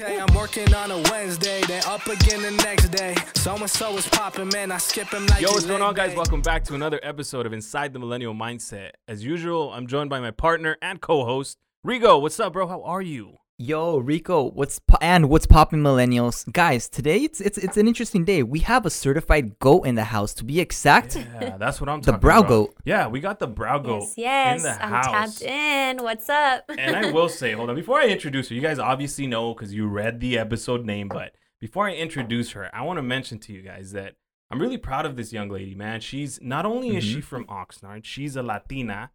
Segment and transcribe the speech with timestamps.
[0.00, 3.16] Hey, I'm working on a Wednesday, then up again the next day.
[3.34, 4.70] So and so is popping, man.
[4.70, 6.14] I skip him like Yo, what's going on, guys?
[6.14, 8.90] Welcome back to another episode of Inside the Millennial Mindset.
[9.08, 12.22] As usual, I'm joined by my partner and co-host Rigo.
[12.22, 12.68] What's up, bro?
[12.68, 13.38] How are you?
[13.60, 16.50] Yo, Rico, what's po- and what's popping, millennials?
[16.52, 18.44] Guys, today it's it's it's an interesting day.
[18.44, 20.32] We have a certified goat in the house.
[20.34, 22.48] To be exact, Yeah, that's what I'm The brow about.
[22.48, 22.74] goat.
[22.84, 24.56] Yeah, we got the brow goat Yes, yes.
[24.58, 25.38] in the I'm house.
[25.40, 26.04] tapped in.
[26.04, 26.66] What's up?
[26.78, 29.74] and I will say, hold on, before I introduce her, you guys obviously know because
[29.74, 33.52] you read the episode name, but before I introduce her, I want to mention to
[33.52, 34.14] you guys that
[34.52, 36.00] I'm really proud of this young lady, man.
[36.00, 37.14] She's not only is mm-hmm.
[37.16, 39.10] she from Oxnard, she's a Latina,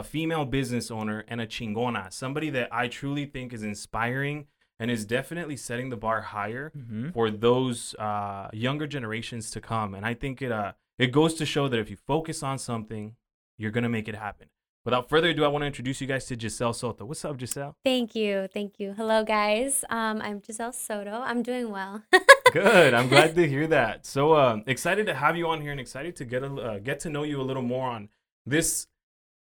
[0.00, 4.46] a female business owner, and a chingona, somebody that I truly think is inspiring
[4.78, 7.12] and is definitely setting the bar higher Mhm.
[7.14, 9.94] for those uh, younger generations to come.
[9.96, 10.72] And I think it uh,
[11.04, 13.04] it goes to show that if you focus on something,
[13.60, 14.48] you're gonna make it happen.
[14.84, 17.04] Without further ado, I want to introduce you guys to Giselle Soto.
[17.06, 17.74] What's up, Giselle?
[17.84, 18.48] Thank you.
[18.52, 18.92] Thank you.
[19.00, 19.84] Hello, guys.
[19.90, 21.10] Um, I'm Giselle Soto.
[21.30, 22.02] I'm doing well.
[22.52, 22.94] Good.
[22.94, 24.06] I'm glad to hear that.
[24.06, 27.00] So um, excited to have you on here and excited to get a, uh, get
[27.00, 28.10] to know you a little more on
[28.54, 28.86] this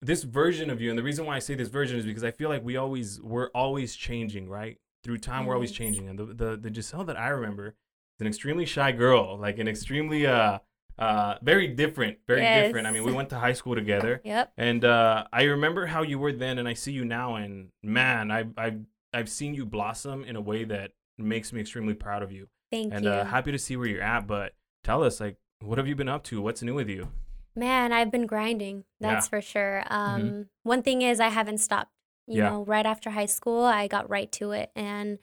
[0.05, 0.91] this version of you.
[0.91, 3.21] And the reason why I say this version is because I feel like we always
[3.23, 4.79] we're always changing, right?
[5.03, 6.09] Through time, we're always changing.
[6.09, 9.69] And the, the the Giselle that I remember is an extremely shy girl, like an
[9.69, 10.59] extremely uh
[10.99, 12.87] uh very different, very different.
[12.87, 14.21] I mean, we went to high school together.
[14.25, 14.53] yep.
[14.57, 18.31] And uh, I remember how you were then, and I see you now, and man,
[18.31, 18.81] I've I've
[19.13, 22.93] I've seen you blossom in a way that makes me extremely proud of you, Thank
[22.93, 23.11] and you.
[23.11, 24.27] uh, happy to see where you're at.
[24.27, 24.53] But
[24.83, 26.43] tell us, like, what have you been up to?
[26.43, 27.09] What's new with you?
[27.57, 28.85] Man, I've been grinding.
[29.01, 29.85] That's for sure.
[29.89, 31.93] Um, one thing is I haven't stopped.
[32.27, 32.51] You Yeah.
[32.51, 35.19] know, right after high school, I got right to it, and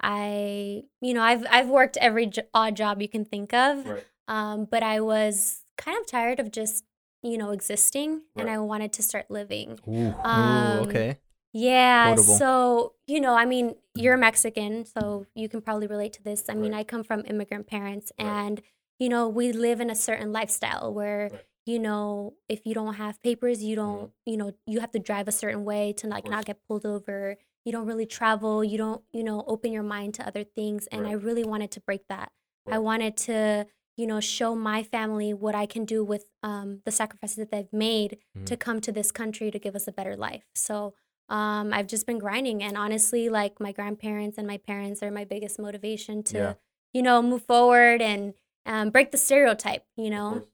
[0.00, 3.86] I, you know, I've I've worked every j- odd job you can think of.
[3.86, 4.04] Right.
[4.28, 6.84] Um, but I was kind of tired of just,
[7.22, 9.78] you know, existing, and I wanted to start living.
[9.88, 10.14] Ooh.
[10.24, 11.18] Um, Ooh, okay.
[11.52, 12.14] Yeah.
[12.16, 16.44] So, you know, I mean, you're Mexican, so you can probably relate to this.
[16.48, 16.80] I mean, Right.
[16.80, 18.26] I come from immigrant parents, Right.
[18.26, 18.62] and,
[18.98, 21.40] you know, we live in a certain lifestyle where, Right.
[21.68, 25.28] You know, if you don't have papers, you don't, you know, you have to drive
[25.28, 27.36] a certain way to like not get pulled over.
[27.66, 28.64] You don't really travel.
[28.64, 30.86] You don't, you know, open your mind to other things.
[30.90, 32.32] And I really wanted to break that.
[32.66, 33.66] I wanted to,
[33.98, 37.72] you know, show my family what I can do with um, the sacrifices that they've
[37.72, 38.60] made to Mhm.
[38.60, 40.44] come to this country to give us a better life.
[40.54, 40.94] So
[41.28, 45.24] um, I've just been grinding, and honestly, like my grandparents and my parents are my
[45.26, 46.54] biggest motivation to, Yeah.
[46.94, 48.32] you know, move forward and
[48.64, 49.84] um, break the stereotype.
[49.96, 50.46] You know.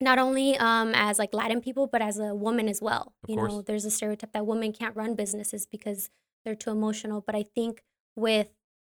[0.00, 3.14] Not only um, as like Latin people, but as a woman as well.
[3.22, 3.52] Of you course.
[3.52, 6.10] know, there's a stereotype that women can't run businesses because
[6.44, 7.20] they're too emotional.
[7.24, 7.82] But I think
[8.16, 8.48] with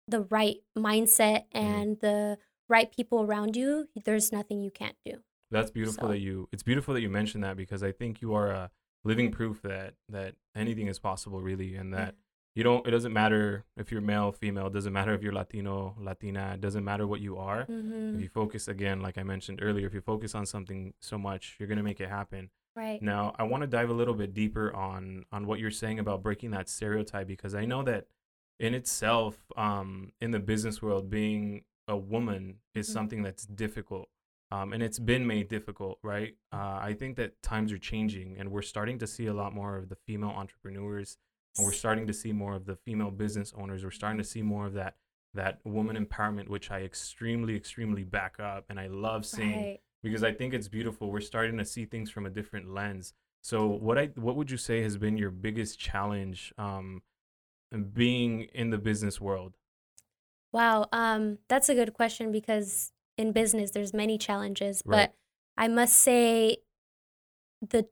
[0.07, 1.57] the right mindset Mm-hmm.
[1.65, 2.37] and the
[2.69, 5.19] right people around you, there's nothing you can't do.
[5.51, 6.49] That's beautiful So- that you.
[6.51, 8.71] It's beautiful that you mentioned that because I think you are a
[9.03, 12.15] living proof that that anything is possible, really, and that
[12.55, 12.85] you don't.
[12.87, 14.67] It doesn't matter if you're male, female.
[14.67, 16.51] It doesn't matter if you're Latino, Latina.
[16.53, 17.63] It doesn't matter what you are.
[17.65, 21.17] hmm If you focus again, like I mentioned earlier, if you focus on something so
[21.17, 22.49] much, you're gonna make it happen.
[22.75, 23.01] Right.
[23.01, 26.21] Now, I want to dive a little bit deeper on on what you're saying about
[26.23, 28.07] breaking that stereotype because I know that
[28.59, 32.91] in itself, um, in the business world, being a woman is Mhm.
[32.93, 34.09] something that's difficult,
[34.51, 36.35] um, and it's been made difficult, right?
[36.51, 39.75] Uh, I think that times are changing, and we're starting to see a lot more
[39.77, 41.17] of the female entrepreneurs,
[41.57, 43.83] and we're starting to see more of the female business owners.
[43.83, 44.95] We're starting to see more of that
[45.35, 49.79] that woman empowerment, which I extremely, extremely back up, and I love seeing Right.
[50.03, 51.09] because I think it's beautiful.
[51.11, 53.13] We're starting to see things from a different lens.
[53.41, 57.01] So, what I what would you say has been your biggest challenge, um,
[57.93, 59.53] being in the business world?
[60.51, 65.09] Wow, um, that's a good question because in business there's many challenges, Right.
[65.09, 65.15] but
[65.57, 66.57] I must say
[67.61, 67.87] the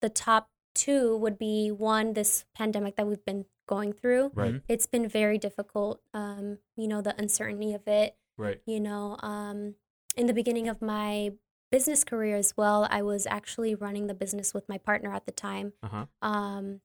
[0.00, 4.30] the top two would be one this pandemic that we've been going through.
[4.34, 4.62] Right, Mhm.
[4.68, 6.02] It's been very difficult.
[6.12, 8.16] Um, you know, the uncertainty of it.
[8.36, 9.76] right, You know, um,
[10.16, 11.32] in the beginning of my
[11.70, 15.32] business career as well, I was actually running the business with my partner at the
[15.32, 15.72] time.
[15.82, 16.80] uh huh, Um,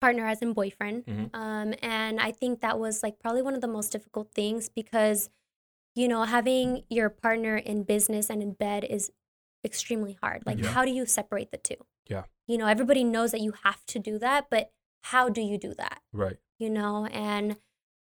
[0.00, 1.04] partner as in boyfriend.
[1.06, 1.30] Mhm.
[1.34, 5.28] Um, and I think that was like probably one of the most difficult things because,
[5.94, 9.12] you know, having your partner in business and in bed is
[9.64, 10.44] extremely hard.
[10.46, 10.68] Like, Yeah.
[10.70, 11.76] how do you separate the two?
[12.08, 12.24] Yeah.
[12.50, 15.72] You know, everybody knows that you have to do that, but how do you do
[15.74, 16.00] that?
[16.12, 17.58] right, You know, and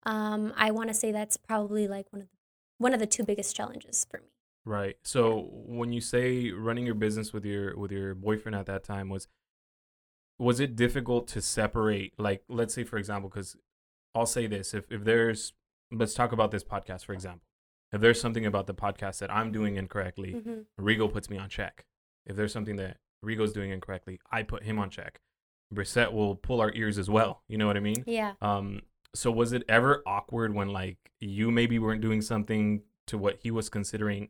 [0.04, 2.37] um, I want to say that's probably like one of the,
[2.78, 4.28] one of the two biggest challenges for me.
[4.64, 4.98] right.
[5.02, 9.08] So, when you say running your business with your with your boyfriend at that time
[9.08, 9.26] was
[10.38, 12.14] was it difficult to separate?
[12.16, 13.56] Like, let's say for example, because
[14.14, 15.54] I'll say this: if if there's
[15.90, 17.43] let's talk about this podcast for example.
[17.90, 21.48] If there's something about the podcast that I'm doing incorrectly, hmm Rigo puts me on
[21.48, 21.84] check.
[22.25, 25.20] If there's something that Rigo's doing incorrectly, I put him on check.
[25.74, 27.42] Brissette will pull our ears as well.
[27.48, 28.04] You know what I mean?
[28.06, 28.34] Yeah.
[28.40, 28.82] Um,
[29.14, 33.50] so was it ever awkward when like you maybe weren't doing something to what he
[33.50, 34.28] was considering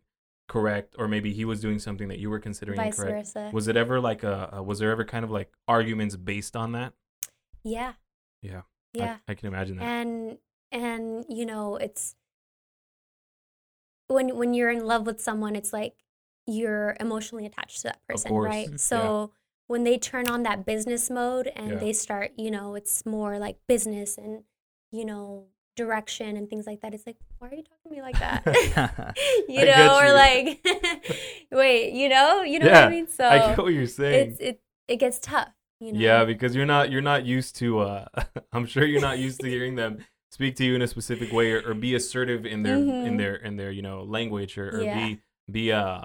[0.48, 3.26] correct, or maybe he was doing something that you were considering Vice incorrect?
[3.34, 3.50] versa.
[3.52, 6.72] Was it ever like a, a was there ever kind of like arguments based on
[6.72, 6.92] that?
[7.64, 7.94] yeah.
[8.42, 8.58] Yeah.
[8.60, 9.16] I- Yeah.
[9.28, 9.82] I, can imagine that.
[9.84, 10.38] and
[10.72, 12.14] and you know it's
[14.08, 15.96] when when you're in love with someone it's like
[16.46, 18.76] you're emotionally attached to that person right yeah.
[18.76, 19.32] so
[19.66, 21.78] when they turn on that business mode and Yeah.
[21.78, 24.44] they start you know it's more like business and
[24.93, 28.00] you know direction and things like that it's like why are you talking to me
[28.00, 28.44] like that
[29.48, 30.66] you know get or like
[31.52, 34.31] wait you know you know what i mean so I get what you're saying.
[34.31, 35.49] it's it it gets tough
[35.81, 38.06] you know Yeah, because you're not you're not used to uh
[38.52, 39.99] I'm sure you're not used to hearing them
[40.31, 43.19] speak to you in a specific way or, or be assertive in their in Mhm.
[43.19, 44.94] their in their, you know, language or, or Yeah.
[44.96, 45.20] be
[45.50, 46.00] be uh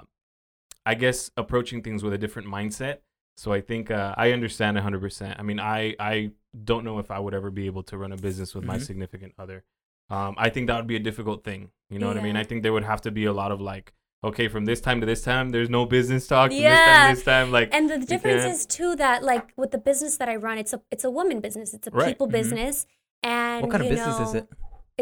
[0.84, 2.98] I guess approaching things with a different mindset.
[3.36, 5.36] So I think uh, I understand 100%.
[5.38, 6.32] I mean, I I
[6.64, 8.86] don't know if I would ever be able to run a business with my Mhm.
[8.86, 9.64] significant other.
[10.10, 11.70] Um, I think that would be a difficult thing.
[11.88, 12.36] You know what I mean?
[12.36, 15.00] I think there would have to be a lot of like, okay, from this time
[15.00, 16.50] to this time, there's no business talk.
[16.50, 17.08] From this time Yeah.
[17.08, 20.28] to this time, like, and the difference is too that like with the business that
[20.28, 21.72] I run, it's a it's a woman business.
[21.72, 22.08] It's a Right.
[22.08, 22.32] people Mhm.
[22.32, 22.86] business.
[23.22, 24.48] And what kind of you business is it?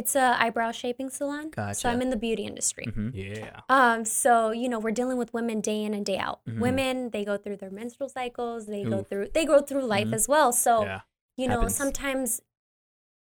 [0.00, 1.46] It's a eyebrow shaping salon.
[1.74, 2.86] So I'm in the beauty industry.
[2.86, 3.10] Mhm.
[3.14, 3.60] yeah.
[3.68, 6.38] Um, so you know, we're dealing with women day in and day out.
[6.48, 6.58] Mhm.
[6.66, 10.14] Women, they go through their menstrual cycles, they go through they go through life Mhm.
[10.18, 10.52] as well.
[10.52, 11.00] So yeah.
[11.36, 11.76] you know, Happens.
[11.82, 12.40] sometimes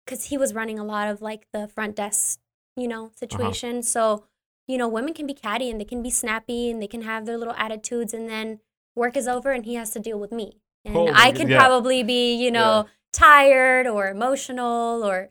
[0.04, 2.40] because he was running a lot of like the front desk,
[2.76, 2.92] you Uh-huh.
[3.04, 3.82] know, situation.
[3.82, 4.24] So,
[4.66, 7.26] you know, women can be catty and they can be snappy and they can have
[7.26, 8.60] their little attitudes and then
[9.02, 10.48] work is over and he has to deal with me.
[10.84, 11.58] And my I God, can yeah.
[11.58, 15.28] probably be, you know, tired or emotional or,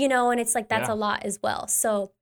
[0.00, 0.94] you know, and it's like that's Yeah.
[0.94, 1.62] a lot as well.
[1.68, 2.12] So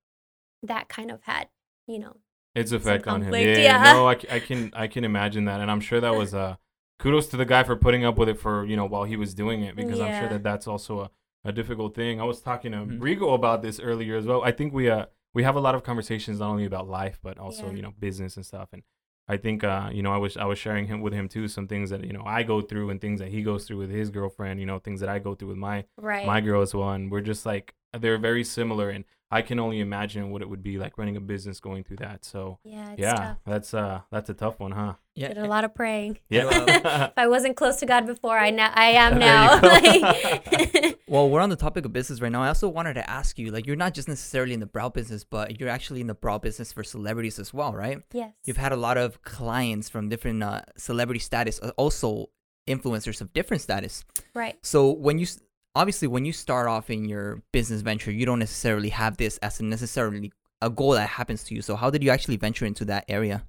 [0.62, 1.48] that kind of had,
[1.86, 2.14] you know,
[2.54, 3.34] its effect on him.
[3.34, 3.92] Yeah, yeah.
[3.94, 6.56] no, I, c- I can I can imagine that, and I'm sure that was uh
[7.00, 9.34] kudos to the guy for putting up with it for you know while he was
[9.34, 11.10] doing it because I'm sure that that's also a,
[11.50, 12.20] a difficult thing.
[12.20, 13.00] I was talking to Mhm.
[13.00, 14.42] Rigo about this earlier as well.
[14.44, 17.38] I think we uh we have a lot of conversations not only about life but
[17.38, 17.76] also Yeah.
[17.76, 18.82] you know business and stuff and.
[19.28, 21.69] I think uh, you know I was I was sharing him with him too some
[21.69, 24.10] things that you know I go through and things that he goes through with his
[24.10, 26.26] girlfriend you know things that I go through with my right.
[26.26, 29.81] my girl as well and we're just like they're very similar and I can only
[29.81, 33.00] imagine what it would be like running a business going through that so yeah, it's
[33.00, 33.37] yeah, tough.
[33.47, 34.94] that's uh that's a tough one, huh?
[35.15, 35.29] Yeah.
[35.29, 36.19] Did a lot of praying.
[36.31, 36.49] Yeah.
[36.53, 39.55] if I wasn't close to God before, I now I am now.
[39.55, 39.69] you go.
[39.69, 42.43] Like- Well, we're on the topic of business right now.
[42.43, 45.25] I also wanted to ask you, like, you're not just necessarily in the brow business,
[45.25, 47.99] but you're actually in the brow business for celebrities as well, right?
[48.15, 48.33] yes.
[48.47, 52.31] You've had a lot of clients from different uh, celebrity status, uh, also
[52.67, 54.05] influencers of different status.
[54.35, 54.56] right.
[54.62, 55.39] So when you s-
[55.74, 59.60] obviously when you start off in your business venture, you don't necessarily have this as
[59.60, 61.62] a necessarily a goal that happens to you.
[61.62, 63.44] So how did you actually venture into that area?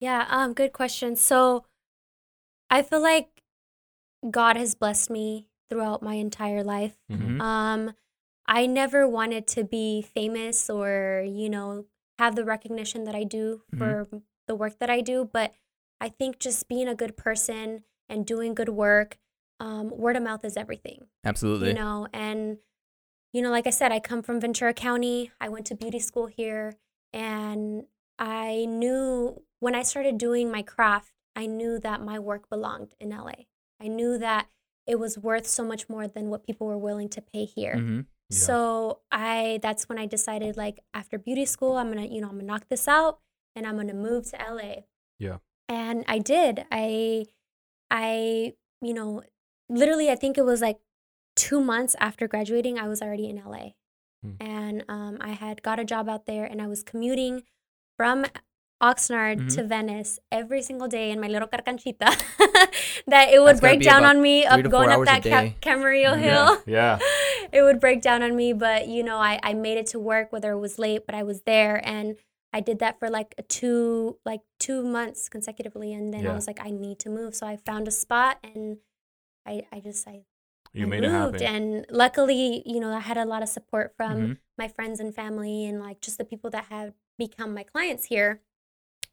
[0.00, 1.16] Yeah, um, good question.
[1.16, 1.64] So
[2.70, 3.42] I feel like
[4.30, 6.96] God has blessed me throughout my entire life.
[7.10, 7.40] Mhm.
[7.40, 7.94] Um,
[8.46, 11.86] I never wanted to be famous or, you know,
[12.18, 13.78] have the recognition that I do Mhm.
[13.78, 14.08] for
[14.46, 15.54] the work that I do, but
[16.00, 19.18] I think just being a good person and doing good work,
[19.60, 21.06] um, word of mouth is everything.
[21.24, 21.68] Absolutely.
[21.68, 22.58] you know and
[23.32, 26.26] you know like i said i come from ventura county i went to beauty school
[26.26, 26.74] here
[27.12, 27.84] and
[28.18, 33.10] i knew when i started doing my craft i knew that my work belonged in
[33.10, 33.32] la
[33.80, 34.46] i knew that
[34.86, 38.00] it was worth so much more than what people were willing to pay here hmm
[38.30, 38.38] Yeah.
[38.38, 42.34] so i that's when i decided like after beauty school i'm gonna you know i'm
[42.38, 43.18] gonna knock this out
[43.56, 44.74] and i'm gonna move to la
[45.18, 45.38] Yeah.
[45.68, 47.24] and i did i
[47.90, 49.22] i you know
[49.68, 50.78] literally i think it was like
[51.36, 53.70] two months after graduating i was already in la
[54.22, 54.32] Hmm.
[54.40, 57.42] and um, i had got a job out there and i was commuting
[57.98, 58.24] from
[58.82, 59.54] oxnard Mhm.
[59.54, 62.08] to venice every single day in my little carcanchita
[63.06, 66.20] that it would That's break down on me up going up that Ca- camarillo Mhm.
[66.20, 66.98] hill Yeah.
[67.52, 70.32] it would break down on me but you know I, I made it to work
[70.32, 72.16] whether it was late but i was there and
[72.52, 76.32] i did that for like a two like two months consecutively and then Yeah.
[76.32, 78.78] i was like i need to move so i found a spot and
[79.46, 80.24] i i just i,
[80.72, 81.54] You I made it moved happen.
[81.56, 84.38] and luckily you know i had a lot of support from Mhm.
[84.58, 88.40] my friends and family and like just the people that have become my clients here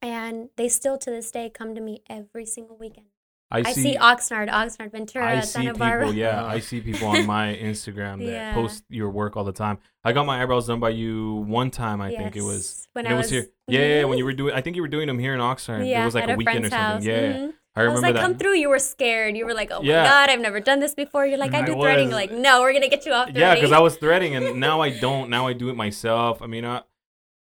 [0.01, 3.07] and they still to this day come to me every single weekend
[3.53, 6.79] I i see, see oxnard oxnard ventura I see santa people, barbara yeah, I see
[6.79, 8.53] people on my Instagram that Yeah.
[8.53, 9.77] post your work all the time.
[10.05, 12.87] I got my eyebrows done by you one time, I think it was.
[12.93, 13.47] When I it was, was here.
[13.67, 15.85] Yeah, yeah, when you were doing I think you were doing them here in Oxnard.
[15.85, 17.11] yeah, it was like at a weekend or friend's something.
[17.11, 17.21] house.
[17.23, 17.33] Yeah.
[17.47, 17.53] Mhm.
[17.75, 18.21] I I, was like, that.
[18.21, 18.55] come through.
[18.55, 19.37] You were scared.
[19.37, 20.03] You were like, oh Yeah.
[20.03, 21.25] my god, I've never done this before.
[21.25, 22.07] You're like, I I do threading.
[22.07, 22.15] was.
[22.15, 23.29] Like, no, we're gonna get you off.
[23.33, 23.71] Yeah, because.
[23.71, 25.29] I was threading and now I don't.
[25.29, 26.41] Now I do it myself.
[26.41, 26.81] I mean, I,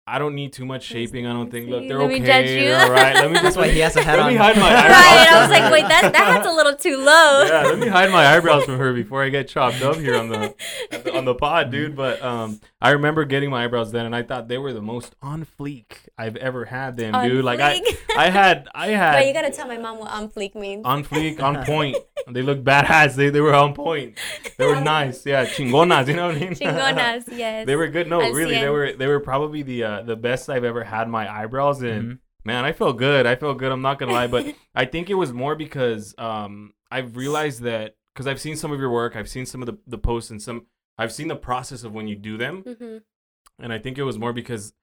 [0.07, 1.27] I don't need too much shaping.
[1.27, 1.69] I don't think.
[1.69, 2.25] Look, they're Let okay.
[2.25, 2.69] judge you.
[2.69, 3.13] They're all right.
[3.13, 4.31] Let me That's just why he has a hat let on.
[4.33, 4.91] me hide my eyebrows.
[4.91, 5.27] right.
[5.31, 7.43] I was like, wait, that hat's a little too low.
[7.47, 10.29] yeah, let me hide my eyebrows from her before I get chopped up here on
[10.29, 10.55] the
[11.13, 11.95] on the pod, dude.
[11.95, 15.15] But um, I remember getting my eyebrows done, and I thought they were the most
[15.21, 17.45] on fleek I've ever had them, On dude.
[17.45, 17.81] Like I.
[18.17, 20.85] I had, I had Wait, you gotta tell my mom what on fleek means.
[20.85, 21.95] on fleek, on point.
[22.29, 23.15] They looked badass.
[23.15, 24.17] They, they were on point.
[24.57, 25.25] They were nice.
[25.25, 26.07] Yeah, chingonas.
[26.07, 26.53] You know what I mean?
[26.53, 27.65] Chingonas, yes.
[27.65, 28.07] they were good.
[28.07, 31.07] No, Al really, they were they were probably the uh, the best I've ever had
[31.09, 32.03] my eyebrows in.
[32.03, 32.19] Mhm.
[32.43, 33.25] Man, I feel good.
[33.27, 33.71] I feel good.
[33.71, 34.45] I'm not gonna lie, but
[34.75, 38.79] I think it was more because um I've realized that because I've seen some of
[38.79, 40.65] your work, I've seen some of the the posts and some
[40.97, 42.97] I've seen the process of when you do them, hmm
[43.63, 44.73] and I think it was more because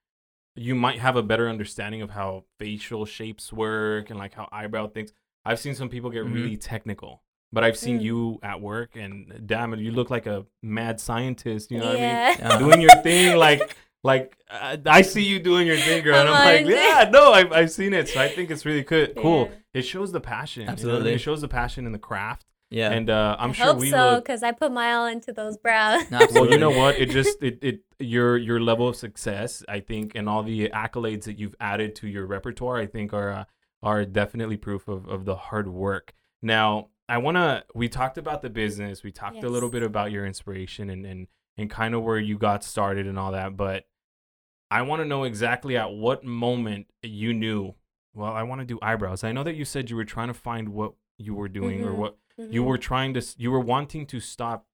[0.54, 4.86] you might have a better understanding of how facial shapes work and like how eyebrow
[4.88, 5.12] things.
[5.44, 6.34] I've seen some people get Mhm.
[6.34, 7.22] really technical,
[7.52, 8.02] but I've seen Mm.
[8.02, 11.70] you at work, and damn it, you look like a mad scientist.
[11.70, 12.10] You know what I mean?
[12.10, 12.36] yeah.
[12.38, 12.58] Yeah.
[12.58, 13.76] doing your thing like
[14.08, 17.52] like uh, I see you doing your thing, girl, and I'm like, yeah, no, I've
[17.52, 19.44] I've seen it, so I think it's really good, cool.
[19.46, 19.80] Yeah.
[19.80, 20.88] It shows the passion, you know what I mean?
[20.88, 21.12] Absolutely.
[21.14, 22.90] It shows the passion in the craft, Yeah.
[22.90, 24.24] and uh, I'm I sure hope we so, look.
[24.24, 26.10] because I put my all into those brows.
[26.10, 26.96] No, Well, you know what?
[26.98, 31.24] It just it, it your your level of success, I think, and all the accolades
[31.24, 33.44] that you've added to your repertoire, I think, are uh,
[33.82, 36.12] are definitely proof of of the hard work.
[36.42, 37.64] Now, I wanna.
[37.74, 39.02] We talked about the business.
[39.02, 41.26] We talked a little bit about your inspiration and and
[41.58, 43.84] and kind of where you got started and all that, but
[44.70, 47.74] I want to know exactly at what moment you knew.
[48.14, 49.24] Well, I want to do eyebrows.
[49.24, 51.92] I know that you said you were trying to find what you were doing or
[51.92, 51.96] Mhm.
[51.96, 52.66] what you Mhm.
[52.66, 54.66] were trying to you were wanting to stop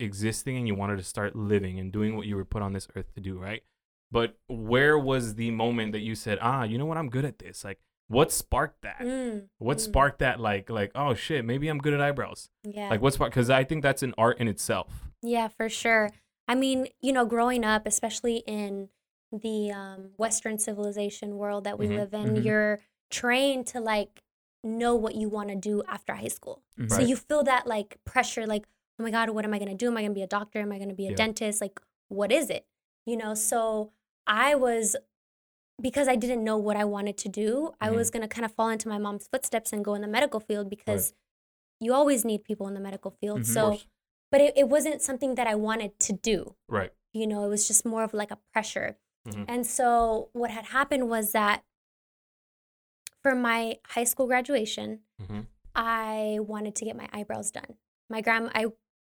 [0.00, 2.86] existing and you wanted to start living and doing what you were put on this
[2.94, 3.64] earth to do right
[4.12, 7.38] but where was the moment that you said ah you know what i'm good at
[7.40, 9.80] this like what sparked that Mm, what mm.
[9.80, 12.90] sparked that like like oh shit maybe i'm good at eyebrows Yeah.
[12.90, 16.10] like what sparked because i think that's an art in itself Yeah, for sure.
[16.46, 18.88] I mean, you know, growing up, especially in
[19.32, 22.44] the um, Western civilization world that we Mhm, live in, mhm.
[22.44, 22.80] you're
[23.10, 24.22] trained to like
[24.64, 26.62] know what you want to do after high school.
[26.88, 27.08] So Right.
[27.08, 28.66] you feel that like pressure, like,
[28.98, 29.88] oh my God, what am I going to do?
[29.88, 30.60] Am I going to be a doctor?
[30.60, 31.16] Am I going to be a Yeah.
[31.16, 31.60] dentist?
[31.60, 32.66] Like, what is it?
[33.06, 33.92] You know, so
[34.26, 34.96] I was,
[35.80, 37.94] because I didn't know what I wanted to do, I Mhm.
[37.94, 40.40] was going to kind of fall into my mom's footsteps and go in the medical
[40.40, 41.14] field because
[41.80, 43.42] you always need people in the medical field.
[43.42, 43.46] Mhm.
[43.46, 43.78] So,
[44.30, 46.56] but it, it wasn't something that I wanted to do.
[46.68, 48.98] right You know, it was just more of like a pressure.
[49.28, 49.44] Mhm.
[49.48, 51.64] And so what had happened was that
[53.22, 55.40] for my high school graduation, hmm
[55.74, 57.76] I wanted to get my eyebrows done.
[58.10, 58.62] My grandma, I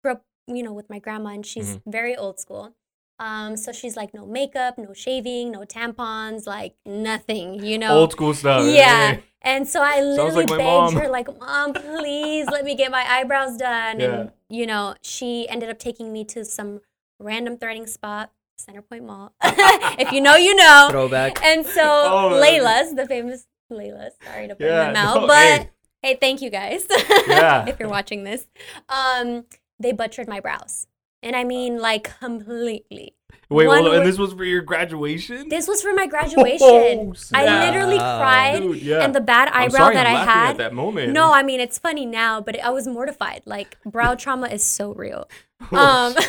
[0.01, 2.73] grew up, you know, with my grandma, and she's very old school.
[3.19, 7.99] Um, so she's like, no makeup, no shaving, no tampons, like nothing, you know.
[7.99, 9.15] old school stuff Yeah.
[9.15, 9.23] Hey.
[9.45, 10.95] And so I literally like begged mom.
[10.95, 13.99] her, like, Mom, please let me get my eyebrows done.
[13.99, 14.19] Yeah.
[14.21, 16.79] And, you know, she ended up taking me to some
[17.19, 19.33] random threading spot, Centerpoint Mall.
[19.43, 20.87] if you know, you know.
[20.91, 21.43] Throwback.
[21.43, 22.41] And so Oh.
[22.43, 25.69] Layla's, the famous Layla's, sorry to bring Yeah, them out, no, but hey.
[26.01, 26.17] hey.
[26.19, 26.85] thank you guys.
[27.27, 27.65] Yeah.
[27.67, 28.45] if you're watching this.
[28.89, 29.45] Um,
[29.79, 30.87] they butchered my brows.
[31.21, 33.15] And I mean, like, completely.
[33.49, 36.59] wait One hold and this was for your graduation This was for my graduation.
[36.61, 38.59] Oh, I literally cried.
[38.61, 39.03] Dude, yeah.
[39.03, 40.49] And the bad I'm eyebrow sorry that I'm I laughing had.
[40.51, 43.41] at that moment No, I mean it's funny now, but I was mortified.
[43.45, 45.29] Like brow trauma is so real.
[45.71, 45.77] Oh,
[46.17, 46.23] Um,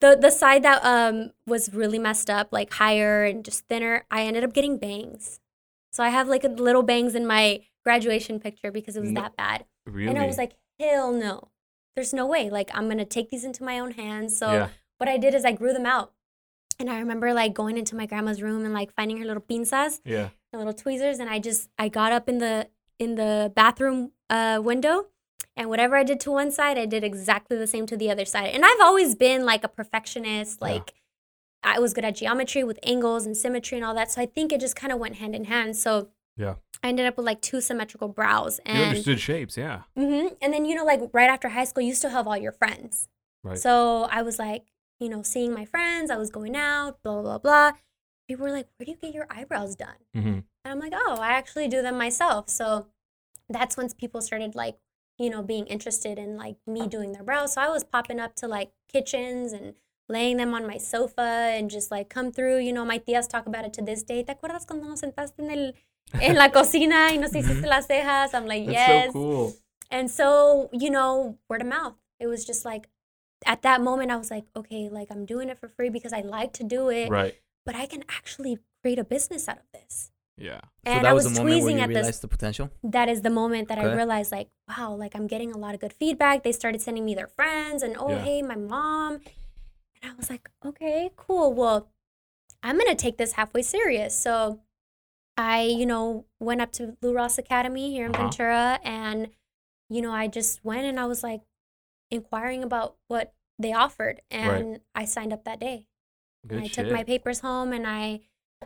[0.00, 4.22] the the side that um was really messed up, like higher and just thinner, I
[4.24, 5.40] ended up getting bangs.
[5.92, 9.22] So I have like a little bangs in my graduation picture because it was No-
[9.22, 9.64] that bad.
[9.86, 11.48] really And I was like, hell no.
[11.94, 12.50] There's no way.
[12.50, 14.36] Like I'm gonna take these into my own hands.
[14.36, 14.68] So Yeah.
[14.98, 16.12] what I did is I grew them out.
[16.78, 20.00] And I remember like going into my grandma's room and like finding her little pinzas
[20.04, 24.12] yeah the little tweezers and I just I got up in the in the bathroom
[24.28, 25.06] uh, window
[25.56, 28.24] and whatever I did to one side I did exactly the same to the other
[28.24, 30.68] side and I've always been like a perfectionist Yeah.
[30.68, 30.94] like
[31.62, 34.52] I was good at geometry with angles and symmetry and all that so I think
[34.52, 36.54] it just kind of went hand in hand so Yeah.
[36.82, 40.52] I ended up with like two symmetrical brows you and understood shapes yeah hmm and
[40.52, 43.08] then you know like right after high school you still have all your friends
[43.44, 43.58] Right.
[43.58, 44.64] so I was like
[45.00, 47.72] you know seeing my friends I was going out blah blah blah
[48.28, 50.28] people were like where do you get your eyebrows done mm-hmm.
[50.28, 52.48] and I'm like, oh, I actually do them myself.
[52.48, 52.88] So
[53.48, 54.78] that's when people started like,
[55.18, 57.54] you know, being interested in like me doing their brows.
[57.54, 59.74] So I was popping up to like kitchens and
[60.08, 62.58] laying them on my sofa and just like come through.
[62.58, 64.22] You know, my tías talk about it to this day.
[64.22, 65.72] ¿Te acuerdas cuando nos sentaste en, el,
[66.20, 67.68] en la cocina y nos hiciste mm-hmm.
[67.68, 68.34] las cejas?
[68.34, 69.06] I'm like, that's yes.
[69.06, 69.54] so cool
[69.90, 71.94] And so, you know, word of mouth.
[72.18, 72.88] It was just like,
[73.44, 76.22] at that moment, I was like, okay, like I'm doing it for free because I
[76.22, 80.12] like to do it, right but I can actually create a business out of this.
[80.38, 82.28] Yeah So And that I was was the moment where tweezing you at this the
[82.28, 82.70] potential.
[82.82, 85.80] that is the moment that I realized like wow like I'm getting a lot of
[85.80, 88.22] good feedback they started sending me their friends and oh Yeah.
[88.22, 89.14] hey my mom
[90.02, 91.88] and I was like okay cool well
[92.62, 94.18] I'm gonna take this halfway serious.
[94.18, 94.60] So
[95.38, 98.22] I, you know, went up to Lu Ross Academy here in Uh-huh.
[98.24, 99.28] Ventura and,
[99.90, 101.42] you know, I just went and I was like
[102.10, 105.86] inquiring about what they offered and I signed up that day.
[106.46, 106.74] Good and I shit.
[106.86, 108.20] took my papers home and I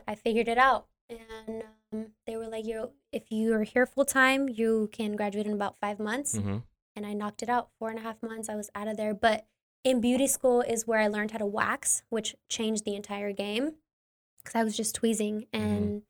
[0.06, 0.86] I figured it out.
[1.10, 5.52] And um, they were like, "You, if you're here full time, you can graduate in
[5.52, 6.58] about five months." hmm
[6.96, 7.70] And I knocked it out.
[7.78, 9.14] Four and a half months, I was out of there.
[9.14, 9.46] But
[9.84, 13.74] in beauty school is where I learned how to wax, which changed the entire game
[14.38, 15.56] because I was just tweezing, Mm-hmm.
[15.66, 16.02] and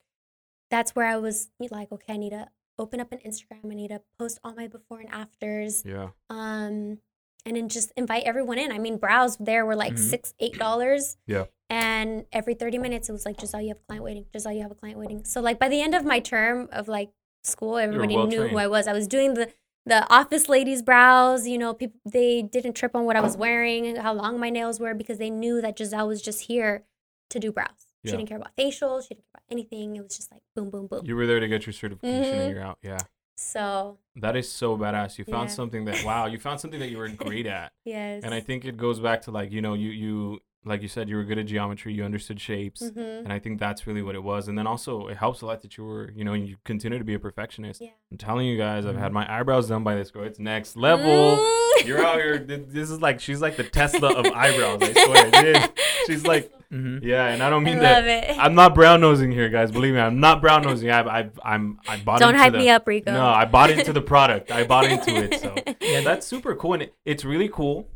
[0.71, 3.65] that's where I was like, "Okay, I need to open up an Instagram.
[3.71, 6.11] I need to post all my before and afters." Yeah.
[6.29, 6.99] um,
[7.47, 8.71] and then just invite everyone in.
[8.71, 9.99] I mean, brows there were like Mhm.
[10.11, 11.17] six, eight dollars.
[11.27, 11.47] Yeah.
[11.71, 14.27] And every thirty minutes, it was like, Giselle, you have a client waiting.
[14.33, 15.25] Giselle, you have a client waiting.
[15.25, 17.11] So like by the end of my term of like
[17.45, 18.51] school, everybody well knew trained.
[18.51, 18.87] who I was.
[18.89, 19.53] I was doing the
[19.87, 21.47] the office ladies' brows.
[21.47, 24.81] You know, people they didn't trip on what I was wearing how long my nails
[24.81, 26.85] were because they knew that Giselle was just here
[27.31, 27.69] to do brows.
[28.05, 29.03] She didn't care about facials.
[29.03, 29.95] She didn't care about anything.
[29.97, 31.03] It was just like boom, boom, boom.
[31.05, 32.41] You were there to get your certification Mhm.
[32.47, 32.79] and you're out.
[32.83, 32.99] Yeah.
[33.37, 35.19] so That is so badass.
[35.19, 35.55] You found Yeah.
[35.55, 37.73] something that wow, you found something that you were great at.
[37.85, 38.23] yes.
[38.25, 41.09] And I think it goes back to like, you know, you you like you said
[41.09, 42.83] you were good at geometry, you understood shapes.
[42.83, 43.21] Mhm.
[43.25, 44.47] And I think that's really what it was.
[44.49, 47.05] And then also it helps a lot that you were, you know, you continue to
[47.05, 47.81] be a perfectionist.
[47.81, 47.89] Yeah.
[48.11, 50.25] I'm telling you guys, I've had my eyebrows done by this girl.
[50.25, 51.39] It's next level.
[51.39, 51.87] Mm.
[51.87, 52.39] You're out here.
[52.39, 54.81] This is like she's like the Tesla of eyebrows.
[54.83, 55.31] I swear.
[55.31, 55.71] Dude.
[56.07, 57.05] She's like, Mm-hmm.
[57.05, 58.31] yeah, and I don't I mean love that.
[58.31, 58.39] it.
[58.39, 59.73] I'm not brown nosing here, guys.
[59.73, 60.89] Believe me, I'm not brown nosing.
[60.89, 63.11] I, I, I'm, I bought Don't into hype the, me up, Rico.
[63.13, 64.53] No, I bought into the product.
[64.53, 65.41] I bought into it.
[65.41, 67.89] So Yeah, yeah, that's super cool, and it, it's really cool.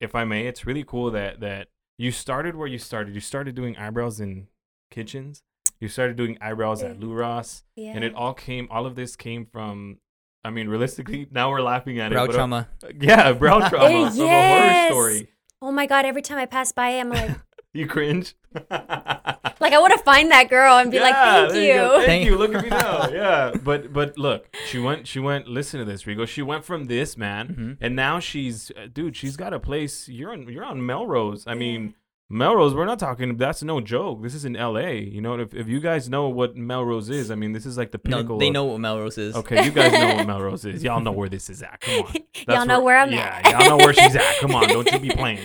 [0.00, 1.68] If I may, it's really cool that that
[1.98, 3.14] you started where you started.
[3.14, 4.48] You started doing eyebrows in
[4.90, 5.42] kitchens.
[5.80, 7.00] You started doing eyebrows at Yeah.
[7.06, 7.92] Lu Ross, yeah.
[7.94, 8.68] and it all came.
[8.70, 9.98] All of this came from.
[10.44, 12.26] I mean, realistically, now we're laughing at Brow it.
[12.28, 12.68] but, uh, trauma.
[13.00, 15.28] yeah, brow trauma Eh, from a horror story.
[15.62, 16.04] oh my god!
[16.04, 17.30] Every time I pass by, I'm like,
[17.72, 18.34] You cringe.
[18.54, 21.90] Like I want to find that girl and be like, thank there you.
[21.96, 22.36] Thank Thank- you.
[22.36, 23.08] Look at me now.
[23.14, 25.06] Yeah, but but look, she went.
[25.06, 25.46] She went.
[25.48, 26.26] Listen to this, Rigo.
[26.26, 27.76] She went from this man, Mhm.
[27.80, 29.16] and now she's, uh, dude.
[29.16, 30.08] She's got a place.
[30.08, 30.48] You're on.
[30.48, 31.44] You're on Melrose.
[31.46, 31.94] I mean,
[32.30, 32.74] Melrose.
[32.74, 33.36] We're not talking.
[33.36, 34.22] That's no joke.
[34.22, 34.98] This is in L.A.
[34.98, 37.92] You know, if if you guys know what Melrose is, I mean, this is like
[37.92, 38.36] the pinnacle.
[38.36, 39.36] No, they of- know what Melrose is.
[39.36, 40.82] Okay, you guys know what Melrose is.
[40.82, 41.80] Y'all know where this is at.
[41.82, 42.14] Come on.
[42.48, 43.50] y'all know where, I'm yeah, at.
[43.60, 44.38] y'all know where she's at.
[44.40, 45.40] Come on, don't you be playing.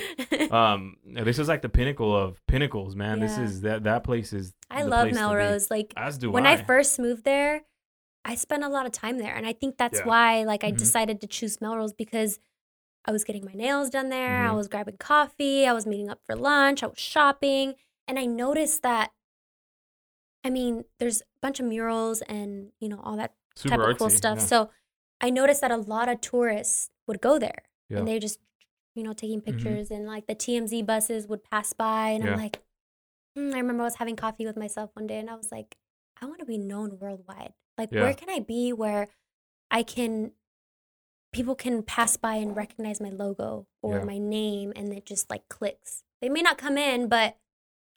[0.51, 3.19] Um, this is like the pinnacle of pinnacles, man.
[3.19, 4.53] This is that that place is.
[4.71, 5.25] I love place to be.
[5.27, 5.69] Melrose.
[5.69, 6.53] Like As do when I.
[6.53, 7.61] I first moved there,
[8.23, 10.05] I spent a lot of time there, and I think that's Yeah.
[10.05, 10.77] why like I Mhm.
[10.77, 12.39] decided to choose Melrose because
[13.09, 14.43] I was getting my nails done there.
[14.45, 14.55] I Mhm.
[14.55, 15.65] was grabbing coffee.
[15.65, 16.83] I was meeting up for lunch.
[16.83, 17.73] I was shopping,
[18.07, 19.11] and I noticed that.
[20.43, 23.97] I mean, there's a bunch of murals and you know all that Super type of
[23.97, 24.37] cool stuff.
[24.37, 24.45] yeah.
[24.45, 24.69] So
[25.19, 27.95] I noticed that a lot of tourists would go there Yeah.
[27.95, 27.97] Mm-hmm.
[27.97, 28.39] and they just,
[28.95, 32.09] you know, taking pictures and like the TMZ buses would pass by.
[32.11, 32.33] And Yeah.
[32.33, 32.61] I'm like,
[33.37, 35.75] mm, I remember I was having coffee with myself one day and I was like,
[36.21, 37.53] I want to be known worldwide.
[37.77, 39.07] Like, where can I be where
[39.71, 40.31] I can,
[41.31, 44.03] people can pass by and recognize my logo or Yeah.
[44.03, 46.03] my name and it just like clicks.
[46.21, 47.37] They may not come in, but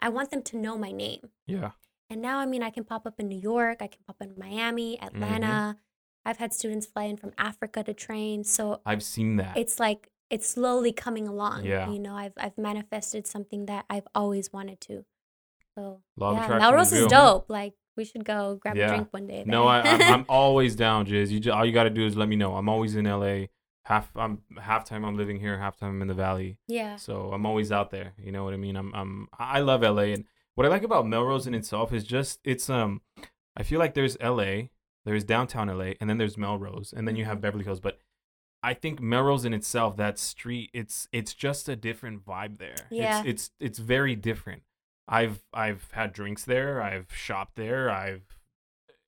[0.01, 1.31] I want them to know my name.
[1.47, 1.71] yeah,
[2.11, 4.27] And now, I mean, I can pop up in New York, I can pop up
[4.29, 5.07] in Miami, Mm-hmm.
[5.23, 5.77] Atlanta.
[6.25, 8.45] I've had students fly in from Africa to train.
[8.45, 9.57] So I've seen that.
[9.57, 11.65] it's like it's slowly coming along.
[11.65, 11.91] Yeah.
[11.91, 15.05] You know, I've I've manifested something that I've always wanted to.
[15.77, 17.49] So Law yeah, Melrose is dope.
[17.51, 18.87] Like we should go grab Yeah.
[18.87, 19.45] a drink one day.
[19.47, 19.67] No.
[19.67, 21.31] I, I'm, I'm always down, Jizz.
[21.31, 22.57] You just, all you got to do is let me know.
[22.57, 23.47] I'm always in LA.
[23.85, 26.57] Half I'm half time I'm living here, half time I'm in the valley.
[26.69, 26.95] yeah.
[26.97, 28.13] So I'm always out there.
[28.17, 28.77] You know what I mean?
[28.77, 30.25] I'm I'm I love LA and
[30.55, 33.01] what I like about Melrose in itself is just it's um
[33.57, 34.69] I feel like there's LA,
[35.05, 37.41] there's downtown LA, and then there's Melrose, and then you have Mhm.
[37.41, 37.81] Beverly Hills.
[37.81, 37.99] But
[38.63, 42.77] I think Melrose in itself, that street, it's it's just a different vibe there.
[42.89, 43.23] Yeah.
[43.23, 44.63] It's it's it's very different.
[45.13, 48.23] I've I've had drinks there, I've shopped there, I've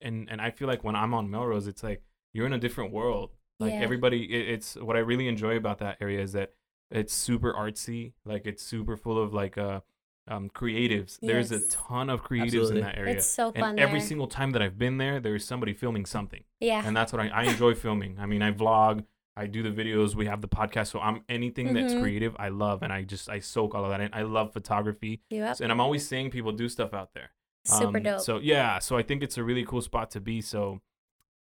[0.03, 2.03] and and I feel like when I'm on Melrose, it's like
[2.35, 3.31] you're in a different world.
[3.59, 3.81] Like Yeah.
[3.81, 6.53] everybody, it, it's what I really enjoy about that area is that
[6.91, 8.13] it's super artsy.
[8.25, 9.81] Like it's super full of like uh
[10.29, 11.19] um creatives.
[11.23, 12.79] There's a ton of creatives Absolutely.
[12.81, 13.17] in that area.
[13.17, 13.63] It's so fun.
[13.63, 16.83] and fun every single time that I've been there, there's somebody filming something, yeah.
[16.87, 18.19] and that's what I, I enjoy filming.
[18.19, 19.05] I mean, I vlog,
[19.37, 22.01] I do the videos, we have the podcast, so I'm anything that's Mhm.
[22.01, 24.11] creative, I love, and I just I soak all of that in.
[24.13, 25.61] I love photography, Yep.
[25.61, 27.31] and I'm always seeing people do stuff out there.
[27.65, 28.21] Super Um, dope.
[28.21, 30.41] So yeah, so I think it's a really cool spot to be.
[30.41, 30.81] So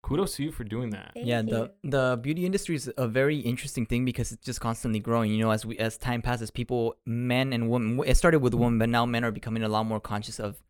[0.02, 1.12] kudos to you for doing that.
[1.14, 1.46] Thank yeah, you.
[1.50, 5.30] the the beauty industry is a very interesting thing because it's just constantly growing.
[5.32, 8.78] You know, as we as time passes, people, men and women, it started with women,
[8.78, 10.62] but now men are becoming a lot more conscious of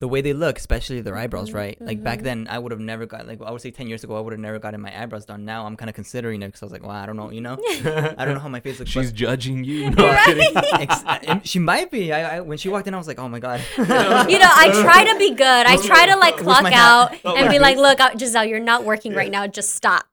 [0.00, 1.80] the way they look, especially their eyebrows, Mhm, right?
[1.80, 2.24] Like back mhm.
[2.24, 4.32] then, I would have never got like I would say ten years ago, I would
[4.32, 5.44] have never gotten my eyebrows done.
[5.44, 7.40] Now I'm kind of considering it because I was like, well, I don't know, you
[7.40, 7.56] know,
[8.18, 8.90] I don't know how my face looks.
[8.90, 9.90] She's but- judging you.
[9.96, 10.40] No, I'm
[10.80, 12.12] Ex- she might be.
[12.12, 13.60] I, I when she walked in, I was like, oh my god.
[13.78, 15.66] you know, I try to be good.
[15.66, 17.14] I try to like clock out?
[17.24, 19.46] Oh, and be like, look, uh, Giselle, you're not working right now.
[19.46, 20.04] Just stop.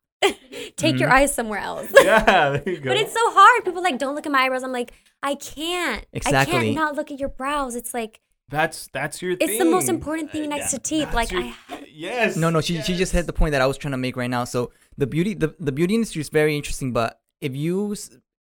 [0.78, 1.14] Take your Mhm.
[1.14, 1.88] eyes somewhere else.
[2.04, 2.90] yeah, there you go.
[2.92, 3.66] But it's so hard.
[3.66, 4.64] People are like, don't look at my eyebrows.
[4.64, 6.06] I'm like, I can't.
[6.14, 6.56] Exactly.
[6.58, 7.76] I can't not look at your brows.
[7.76, 8.20] It's like
[8.52, 9.50] that's that's your thing.
[9.50, 11.04] it's the most important thing Uh, next yeah, to teeth.
[11.06, 11.56] that's Like your- I
[11.92, 12.36] yes.
[12.36, 14.30] No, no, she she just hit the point that I was trying to make right
[14.30, 14.44] now.
[14.46, 17.96] So the beauty the, the beauty industry is very interesting, but if you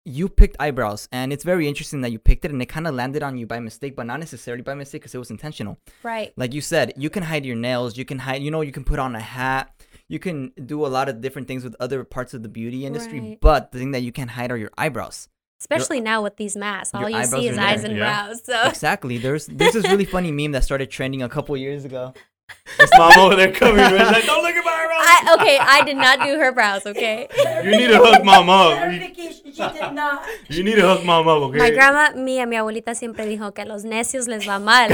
[0.05, 2.95] you picked eyebrows and it's very interesting that you picked it and it kind of
[2.95, 5.79] landed on you by mistake, but not necessarily by mistake because it was intentional.
[6.05, 6.33] right.
[6.37, 8.85] Like you said, you can hide your nails, you can hide, you know, you can
[8.85, 9.73] put on a hat,
[10.07, 13.19] you can do a lot of different things with other parts of the beauty industry,
[13.21, 13.39] Right.
[13.41, 15.29] but the thing that you can't hide are your eyebrows.
[15.61, 16.95] Especially now with these masks.
[16.95, 18.27] All you see is eyes and Yeah.
[18.27, 18.43] brows.
[18.45, 19.19] So Exactly.
[19.19, 22.15] There's there's this really funny meme that started trending a couple years ago.
[22.79, 23.77] This mom over there coming.
[23.79, 23.93] Right?
[23.93, 25.03] Like, don't look at my eyebrows.
[25.03, 27.27] I okay, I did not do her brows, okay?
[27.65, 28.93] You need to hook mom up.
[28.93, 29.01] You,
[29.33, 30.25] she did not.
[30.49, 31.59] you need to hook mom up, okay?
[31.59, 34.91] My grandma, mía, mi abuelita siempre dijo que a los necios les va mal.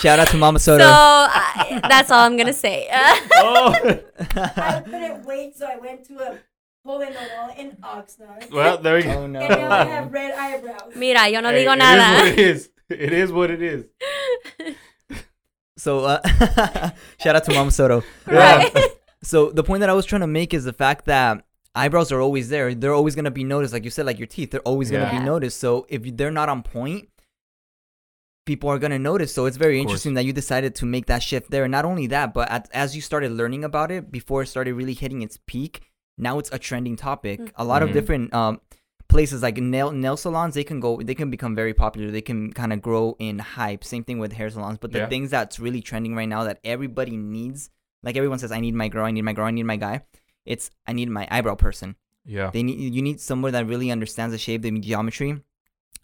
[0.00, 0.84] Shout out to Mama So Soto.
[0.84, 2.88] I, that's all I'm gonna say.
[3.36, 3.72] Oh.
[4.46, 6.38] I couldn't wait, so I went to a
[6.84, 8.50] hole in the wall in Oxnard.
[8.52, 9.10] well, there you go.
[9.22, 9.40] oh no.
[9.40, 10.94] and now I have red eyebrows.
[10.96, 12.26] Mira, yo no Hey, digo It is what nada.
[12.32, 12.70] it is.
[12.90, 13.86] It is what it is.
[15.76, 16.20] So uh,
[17.20, 18.02] shout out to Mama Soto.
[18.26, 18.72] Right.
[19.22, 21.44] So the point that I was trying to make is the fact that
[21.74, 22.74] eyebrows are always there.
[22.74, 24.52] They're always gonna be noticed, like you said, like your teeth.
[24.52, 25.18] They're always gonna Yeah.
[25.18, 25.58] be noticed.
[25.58, 27.08] So if they're not on point,
[28.46, 29.34] people are gonna notice.
[29.34, 31.64] So it's very interesting that you decided to make that shift there.
[31.64, 34.74] And not only that, but at, as you started learning about it, before it started
[34.74, 35.82] really hitting its peak,
[36.18, 37.52] now it's a trending topic.
[37.56, 38.60] A lot of different um,
[39.08, 42.10] places like nail nail salons, they can go, they can become very popular.
[42.10, 43.84] They can kind of grow in hype.
[43.84, 44.78] Same thing with hair salons.
[44.78, 45.08] But the Yeah.
[45.08, 47.70] things that's really trending right now that everybody needs,
[48.02, 50.02] like everyone says, I need my girl, I need my girl, I need my guy.
[50.44, 51.96] It's I need my eyebrow person.
[52.24, 52.50] Yeah.
[52.50, 55.42] They need you need someone that really understands the shape, the geometry,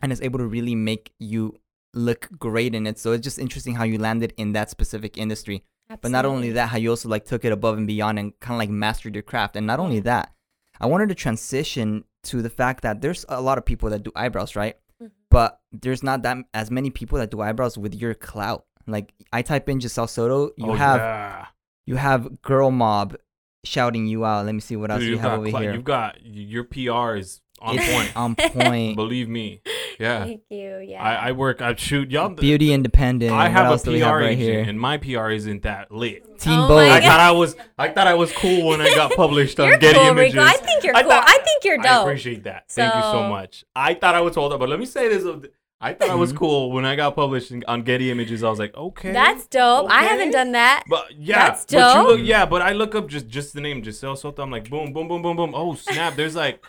[0.03, 1.57] and is able to really make you
[1.93, 2.99] look great in it.
[2.99, 5.65] So it's just interesting how you landed in that specific industry.
[6.01, 8.55] But not only that, how you also like took it above and beyond and kind
[8.55, 9.57] of like mastered your craft.
[9.57, 10.33] And not only that,
[10.81, 14.13] I wanted to transition to the fact that there's a lot of people that do
[14.15, 14.77] eyebrows, right?
[15.03, 15.11] Mhm.
[15.31, 18.67] But there's not that as many people that do eyebrows with your clout.
[18.87, 21.47] Like I type in Giselle Soto, you oh, have yeah.
[21.87, 23.17] you have girl mob
[23.65, 24.47] shouting you out.
[24.47, 25.75] Let me see what else Dude, you you've over cla- here.
[25.75, 28.17] You've got your PR is on point.
[28.17, 28.97] on point.
[28.97, 29.61] Believe me.
[29.99, 30.25] Yeah.
[30.25, 30.79] Thank you.
[30.79, 31.03] Yeah.
[31.03, 31.61] I, I work.
[31.61, 32.31] I shoot y'all.
[32.31, 33.33] Beauty independent.
[33.33, 34.61] I have else a PR have right agent, here?
[34.63, 36.39] and my PR isn't that lit.
[36.39, 36.79] Teen Oh Vogue.
[36.89, 37.57] I thought I was.
[37.79, 40.35] I thought I was cool when I got published on you're Getty cool, Images.
[40.35, 40.47] Rico.
[40.47, 41.11] I think you're I cool.
[41.11, 41.87] thought- I think you're dope.
[41.87, 42.71] I appreciate that.
[42.71, 43.65] Thank you so So- much.
[43.77, 45.25] I thought I was hold that, but let me say this.
[45.83, 46.37] I thought I was Mhm.
[46.37, 48.45] cool when I got published on Getty Images.
[48.45, 49.91] I was like, okay, That's dope.
[49.91, 50.85] I haven't done that.
[50.91, 52.07] But yeah, That's but you dope.
[52.09, 54.43] look, yeah, but I look up just just the name Giselle Soto.
[54.43, 55.53] I'm like, boom, boom, boom, boom, boom.
[55.55, 56.17] Oh snap!
[56.17, 56.63] There's like,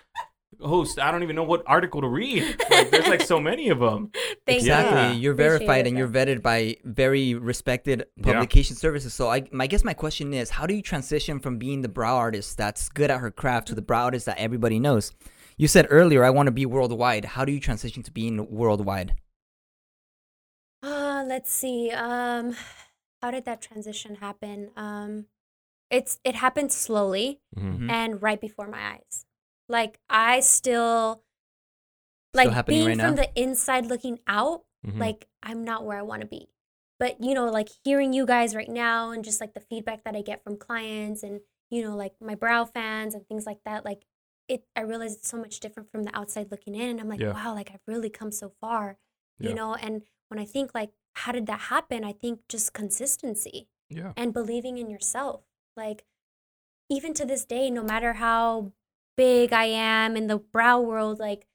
[0.60, 1.00] host.
[1.00, 2.44] I don't even know what article to read.
[2.70, 4.12] Like, there's like so many of them.
[4.46, 4.98] Thank Exactly.
[5.00, 5.12] Yeah.
[5.14, 8.24] You're verified and you're vetted by very respected Yeah.
[8.34, 9.14] publication services.
[9.14, 11.90] So I, my I guess my question is, how do you transition from being the
[11.90, 15.12] brow artist that's good at her craft to the brow artist that everybody knows?
[15.58, 17.26] You said earlier, I want to be worldwide.
[17.26, 19.16] How do you transition to being worldwide?
[20.84, 21.92] Uh, let's see.
[21.92, 22.56] Um,
[23.22, 24.72] how did that transition happen?
[24.76, 25.26] Um,
[25.92, 27.86] it's it happened slowly Mm-hmm.
[27.86, 27.92] Mhm.
[27.92, 29.26] and right before my eyes.
[29.72, 31.24] Like I still,
[32.34, 33.22] Still like happening being right from now?
[33.24, 34.64] the inside looking out.
[34.86, 35.00] Mhm.
[35.00, 36.48] Like I'm not where I want to be.
[37.00, 40.16] But you know, like hearing you guys right now and just like the feedback that
[40.16, 43.86] I get from clients and you know, like my brow fans and things like that.
[43.86, 44.04] Like
[44.48, 47.22] it, I realize it's so much different from the outside looking in, and I'm like,
[47.22, 47.32] Yeah.
[47.34, 48.98] wow, like I've really come so far.
[49.40, 49.50] Yeah.
[49.50, 52.04] You know, and when I think like, how did that happen?
[52.04, 55.44] I think just consistency yeah, and believing in yourself.
[55.78, 56.04] Like,
[56.90, 58.74] even to this day, no matter how
[59.18, 61.48] big I am in the brow world, like,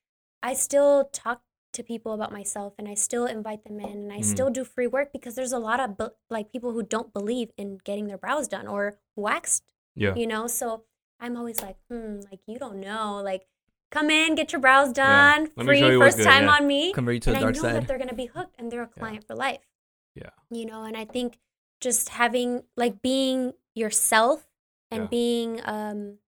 [0.43, 1.43] I still talk
[1.73, 4.25] to people about myself and I still invite them in and I Mhm.
[4.25, 7.79] still do free work because there's a lot of like people who don't believe in
[7.85, 9.63] getting their brows done or waxed,
[9.95, 10.15] yeah.
[10.15, 10.47] you know?
[10.47, 10.85] So
[11.21, 13.21] I'm always like, hmm, like, you don't know.
[13.23, 13.47] Like,
[13.91, 16.53] come in, get your brows done, me free, show you what's first time yeah.
[16.57, 17.75] on me Come you to and the I dark know side.
[17.75, 19.67] that they're gonna be hooked and they're a client for life.
[20.15, 20.31] Yeah.
[20.51, 21.39] You know, and I think
[21.81, 24.49] just having like being yourself
[24.91, 25.09] and Yeah.
[25.09, 26.19] being um,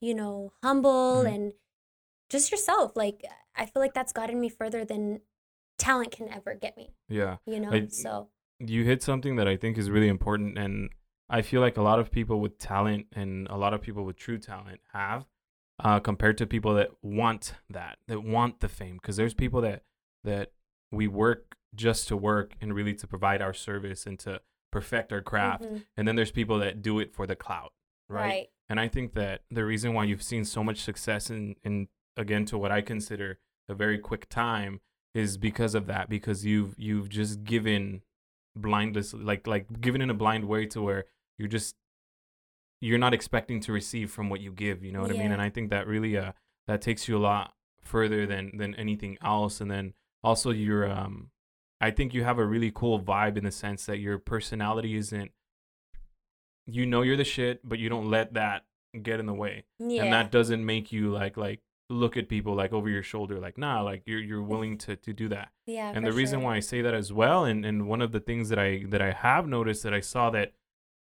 [0.00, 1.34] you know, humble Mhm.
[1.34, 1.52] and
[2.30, 2.96] just yourself.
[2.96, 5.20] Like I feel like that's gotten me further than
[5.78, 6.94] talent can ever get me.
[7.08, 7.38] yeah.
[7.46, 8.30] You know, I- so
[8.60, 10.90] you hit something that I think is really important, and
[11.28, 14.16] I feel like a lot of people with talent and a lot of people with
[14.16, 15.28] true talent have,
[15.78, 18.96] uh, compared to people that want that, that want the fame.
[18.96, 19.84] Because there's people that
[20.24, 20.52] that
[20.90, 24.40] we work just to work and really to provide our service and to
[24.72, 25.62] perfect our craft.
[25.64, 25.86] Mhm.
[25.96, 27.72] And then there's people that do it for the clout,
[28.08, 28.24] right?
[28.26, 28.50] Right.
[28.68, 32.44] And I think that the reason why you've seen so much success in, in again
[32.46, 34.80] to what I consider a very quick time
[35.14, 36.08] is because of that.
[36.08, 38.02] Because you've you've just given
[38.54, 41.04] blindless like like given in a blind way to where
[41.38, 41.76] you're just
[42.80, 44.84] you're not expecting to receive from what you give.
[44.84, 45.32] You know what I mean?
[45.32, 46.32] And I think that really uh
[46.66, 49.60] that takes you a lot further than than anything else.
[49.60, 51.30] And then also you're um
[51.80, 55.30] I think you have a really cool vibe in the sense that your personality isn't
[56.70, 58.64] you know you're the shit, but you don't let that
[59.02, 59.64] get in the way.
[59.78, 60.04] Yeah.
[60.04, 63.56] And that doesn't make you like like look at people like over your shoulder like
[63.56, 65.48] nah like you're you're willing to to do that.
[65.64, 65.90] yeah.
[65.94, 66.44] and the reason sure.
[66.46, 69.00] why I say that as well and and one of the things that I that
[69.00, 70.52] I have noticed that I saw that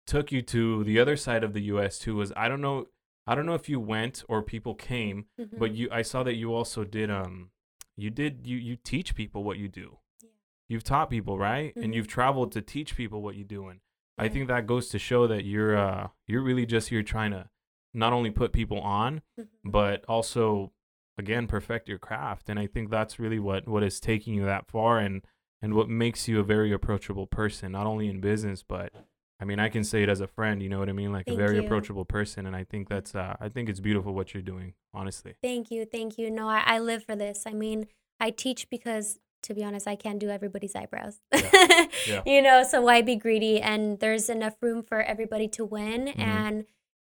[0.06, 2.88] took you to the other side of the US too was I don't know
[3.26, 5.58] I don't know if you went or people came Mhm.
[5.58, 7.52] but you I saw that you also did um
[7.96, 10.00] you did you you teach people what you do.
[10.22, 10.30] Yeah.
[10.68, 11.74] You've taught people, right?
[11.76, 11.84] Mhm.
[11.84, 13.80] And you've traveled to teach people what you do and
[14.18, 17.50] I think that goes to show that you're uh you're really just here trying to
[17.94, 19.48] not only put people on Mhm.
[19.64, 20.72] but also
[21.18, 24.68] again perfect your craft and I think that's really what what is taking you that
[24.68, 25.24] far and
[25.62, 28.92] and what makes you a very approachable person not only in business but
[29.40, 31.12] I mean I can say it as a friend, you know what I mean?
[31.12, 31.62] Like Thank a very you.
[31.64, 35.34] approachable person and I think that's uh I think it's beautiful what you're doing, honestly.
[35.42, 36.30] Thank you, thank you.
[36.30, 37.44] No, I, I live for this.
[37.46, 37.88] I mean,
[38.20, 41.20] I teach because, to be honest, I can't do everybody's eyebrows.
[41.34, 42.22] Yeah.
[42.26, 43.62] You know, so why be greedy?
[43.62, 46.08] And there's enough room for everybody to win.
[46.08, 46.20] Mhm.
[46.20, 46.66] And,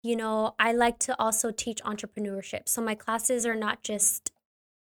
[0.02, 2.68] you know, I like to also teach entrepreneurship.
[2.70, 4.32] So my classes are not just,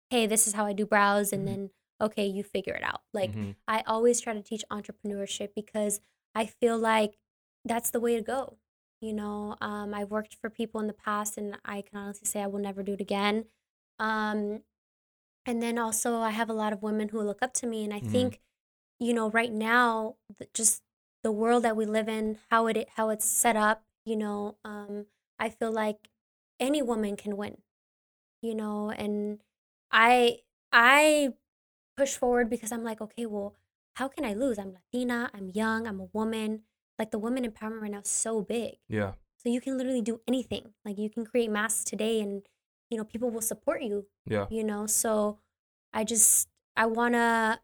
[0.10, 1.46] hey, this is how I do brows, and Mhm.
[1.52, 1.70] then,
[2.02, 3.02] okay, you figure it out.
[3.14, 3.56] Like, Mhm.
[3.68, 6.00] I always try to teach entrepreneurship because
[6.36, 7.18] I feel like
[7.66, 8.58] that's the way to go.
[9.02, 12.42] You know, um, I've worked for people in the past, and I can honestly say
[12.42, 13.46] I will never do it again.
[14.00, 14.64] Um,
[15.46, 17.94] and then also, I have a lot of women who look up to me, and
[17.94, 18.12] I Mhm.
[18.12, 18.42] think,
[19.00, 20.18] you know, right now,
[20.54, 20.84] just
[21.24, 25.08] the world that we live in, how it how it's set up, you know, um,
[25.40, 26.10] I feel like
[26.60, 27.58] any woman can win.
[28.42, 29.42] You know, and
[29.92, 30.40] I
[30.72, 31.34] I
[31.98, 33.56] push forward because I'm like, okay, well,
[33.96, 34.60] how can I lose?
[34.60, 36.64] I'm Latina, I'm young, I'm a woman.
[37.00, 38.76] Like the women empowerment right now is so big.
[38.88, 39.14] Yeah.
[39.38, 40.74] So you can literally do anything.
[40.86, 42.44] Like you can create masks today and
[42.92, 44.46] you know, people will support you, Yeah.
[44.52, 44.86] you know.
[44.86, 45.40] So
[45.94, 47.62] I just I wanna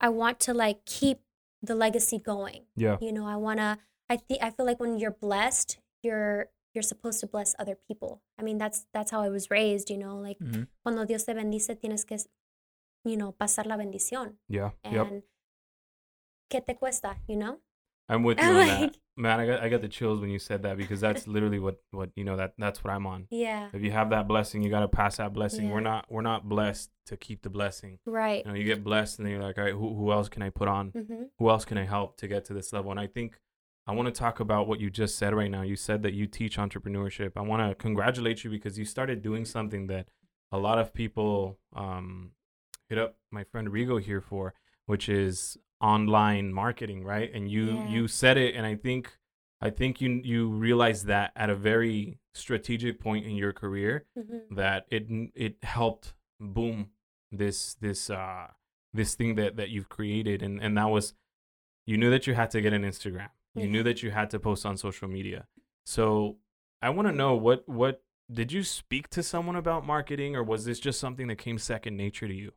[0.00, 1.18] I want to like keep
[1.62, 2.66] the legacy going.
[2.76, 2.98] Yeah.
[3.00, 3.78] You know, I wanna
[4.08, 8.22] I think I feel like when you're blessed, you're you're supposed to bless other people.
[8.38, 10.68] I mean that's that's how I was raised, you know, like Mhm.
[10.84, 12.18] cuando Dios te bendice tienes que
[13.04, 14.36] you know, pasar la bendición.
[14.48, 14.72] Yeah.
[14.84, 15.24] And Yep.
[16.50, 17.60] ¿qué te cuesta, you know?
[18.08, 20.76] I'm with you like- Man, I got I got the chills when you said that
[20.76, 23.26] because that's literally what what you know that that's what I'm on.
[23.30, 23.68] Yeah.
[23.72, 25.66] If you have that blessing, you got to pass that blessing.
[25.66, 25.72] Yeah.
[25.72, 27.98] We're not we're not blessed to keep the blessing.
[28.06, 28.44] Right.
[28.44, 30.42] You know, you get blessed and then you're like, "All right, who who else can
[30.42, 30.92] I put on?
[30.92, 31.22] Mm-hmm.
[31.38, 33.38] Who else can I help to get to this level?" And I think
[33.88, 35.62] I want to talk about what you just said right now.
[35.62, 37.32] You said that you teach entrepreneurship.
[37.36, 40.08] I want to congratulate you because you started doing something that
[40.52, 42.32] a lot of people um,
[42.88, 44.52] hit up my friend Rigo here for,
[44.88, 47.30] which is online marketing, right?
[47.32, 47.86] And you Yeah.
[47.94, 49.02] you said it, and I think
[49.60, 54.54] I think you you realized that at a very strategic point in your career Mm-hmm.
[54.60, 55.04] that it
[55.46, 56.90] it helped boom
[57.30, 58.46] this this uh
[58.98, 61.14] this thing that that you've created and and that was
[61.86, 63.30] you knew that you had to get an Instagram.
[63.54, 63.72] You Yeah.
[63.74, 65.46] knew that you had to post on social media.
[65.84, 66.38] So
[66.86, 68.02] I want to know what what
[68.40, 71.96] did you speak to someone about marketing or was this just something that came second
[71.96, 72.52] nature to you?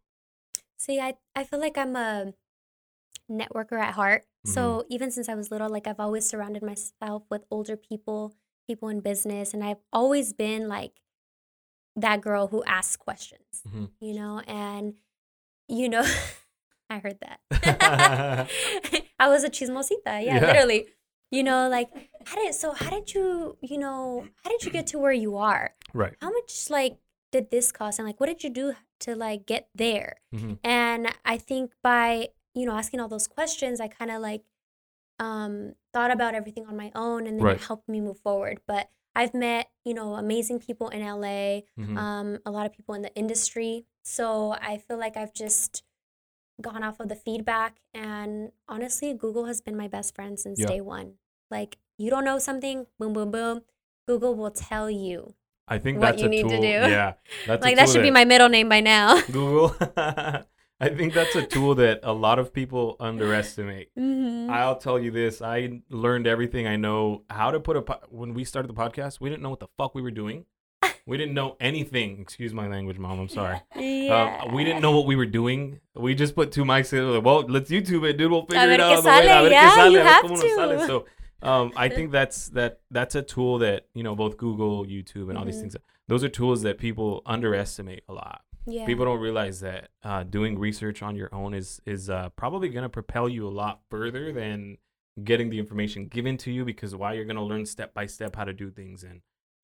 [0.82, 2.34] See, I, I feel like I'm a
[3.30, 4.24] networker at heart.
[4.48, 4.52] Mm-hmm.
[4.54, 8.34] So even since I was little, like I've always surrounded myself with older people,
[8.68, 10.94] people in business, and I've always been like
[11.96, 13.90] that girl who asks questions, Mhm.
[14.00, 14.96] you know, and
[15.68, 16.04] you know,
[16.90, 17.40] I heard that.
[19.20, 20.40] I was a chismosita, yeah, Yeah.
[20.48, 20.88] literally.
[21.30, 21.90] You know, like
[22.26, 25.38] how did so how did you, you know, how did you get to where you
[25.38, 25.76] are?
[25.94, 26.16] Right.
[26.20, 26.98] How much like
[27.32, 30.18] did this cost and like what did you do to like get there?
[30.34, 30.60] Mhm.
[30.64, 34.44] And I think by, you know, asking all those questions, I kind of like
[35.20, 37.56] um thought about everything on my own and then Right.
[37.58, 38.62] it helped me move forward.
[38.68, 41.98] But I've met, you know, amazing people in LA, Mhm.
[41.98, 43.86] um, a lot of people in the industry.
[44.04, 45.84] So I feel like I've just
[46.62, 50.68] gone off of the feedback and honestly, Google has been my best friend since Yeah.
[50.68, 51.18] day one.
[51.50, 53.62] Like you don't know something, boom, boom, boom.
[54.08, 55.36] Google will tell you.
[55.68, 56.68] I think What that's you a need to do.
[56.68, 57.14] Yeah.
[57.48, 59.22] That's a like that tool should be my middle name by now.
[59.32, 59.76] Google.
[60.84, 63.90] I think that's a tool that a lot of people underestimate.
[63.96, 67.82] hmm I'll tell you this: I learned everything I know how to put a.
[67.84, 70.46] Po- when we started the podcast, we didn't know what the fuck we were doing.
[71.06, 72.20] we didn't know anything.
[72.20, 73.20] Excuse my language, mom.
[73.20, 73.62] I'm sorry.
[73.76, 74.42] yeah.
[74.44, 75.80] Um, we didn't know what we were doing.
[75.96, 77.08] We just put two mics in.
[77.14, 78.32] Like, well, let's YouTube it, dude.
[78.32, 79.04] We'll figure it out.
[79.04, 79.22] the way.
[79.28, 79.38] sale.
[79.38, 80.38] A ver qué Yeah, sale, you have to.
[80.38, 80.88] sale.
[80.88, 81.06] So,
[81.42, 82.82] um, I think that's that.
[82.92, 85.62] That's a tool that you know both Google, YouTube, and all these Mhm.
[85.62, 85.76] things.
[86.08, 88.42] Those are tools that people underestimate a lot.
[88.66, 88.86] yeah.
[88.86, 92.84] People don't realize that uh, doing research on your own is is uh, probably going
[92.84, 94.78] to propel you a lot further than
[95.24, 98.36] getting the information given to you because why you're going to learn step by step
[98.36, 99.22] how to do things and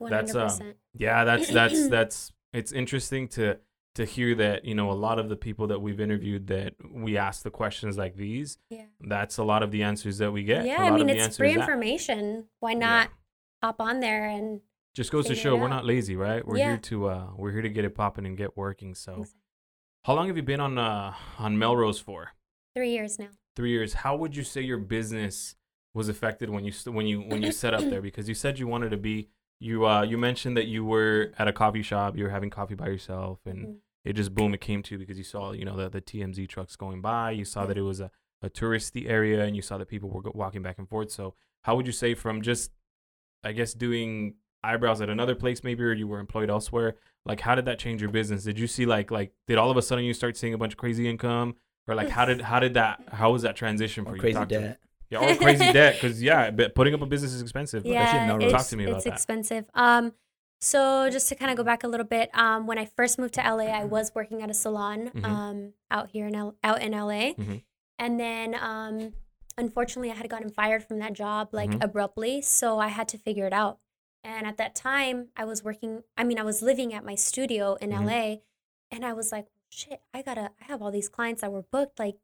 [0.10, 0.74] that's, um, 100%.
[0.94, 3.58] yeah that's that's that's it's interesting to
[3.98, 7.18] to hear that you know a lot of the people that we've interviewed that we
[7.18, 8.86] ask the questions like these yeah.
[9.02, 11.24] that's a lot of the answers that we get Yeah, A I mean of the
[11.24, 12.46] it's free answers that- information.
[12.60, 12.78] Why Yeah.
[12.80, 13.10] not
[13.64, 14.62] hop on there and
[14.96, 16.70] just goes to show we're not lazy right we're Yeah.
[16.70, 19.42] here to uh we're here to get it popping and get working so Exactly.
[20.06, 22.32] how long have you been on uh on melrose for
[22.76, 23.30] three years now.
[23.56, 25.56] three years how would you say your business
[25.94, 28.68] was affected when you when you when you set up there because you said you
[28.68, 29.30] wanted to be
[29.60, 32.76] you uh you mentioned that you were at a coffee shop you were having coffee
[32.76, 33.76] by yourself and Mhm.
[34.08, 36.48] It just boom it came to you because you saw you know the, the tmz
[36.48, 37.68] trucks going by you saw Yeah.
[37.68, 38.10] that it was a,
[38.42, 41.76] a touristy area and you saw that people were walking back and forth so how
[41.76, 42.72] would you say from just
[43.44, 47.54] i guess doing eyebrows at another place maybe or you were employed elsewhere like how
[47.56, 50.04] did that change your business did you see like like did all of a sudden
[50.04, 51.56] you start seeing a bunch of crazy income
[51.88, 54.34] or like how did how did that how was that transition for Or you crazy
[54.40, 54.80] Talk to debt.
[55.10, 58.20] yeah or crazy debt because yeah but putting up a business is expensive but- Especially
[58.20, 58.52] in Yeah, Melrose.
[58.52, 59.14] Talk it's, to me about it's that.
[59.14, 59.66] expensive.
[59.74, 60.14] Um,
[60.60, 63.34] so just to kind of go back a little bit, um, when I first moved
[63.36, 65.24] to LA, I was working at a salon Mhm.
[65.26, 67.64] um, out here in L- out in LA, Mhm.
[68.00, 69.14] and then um,
[69.58, 71.84] unfortunately, I had gotten fired from that job like Mhm.
[71.84, 73.80] abruptly, so I had to figure it out.
[74.24, 76.04] And at that time, I was working.
[76.18, 78.06] I mean, I was living at my studio in Mhm.
[78.06, 78.42] LA,
[78.92, 80.52] and I was like, "Shit, I gotta.
[80.60, 82.00] I have all these clients that were booked.
[82.00, 82.18] Like,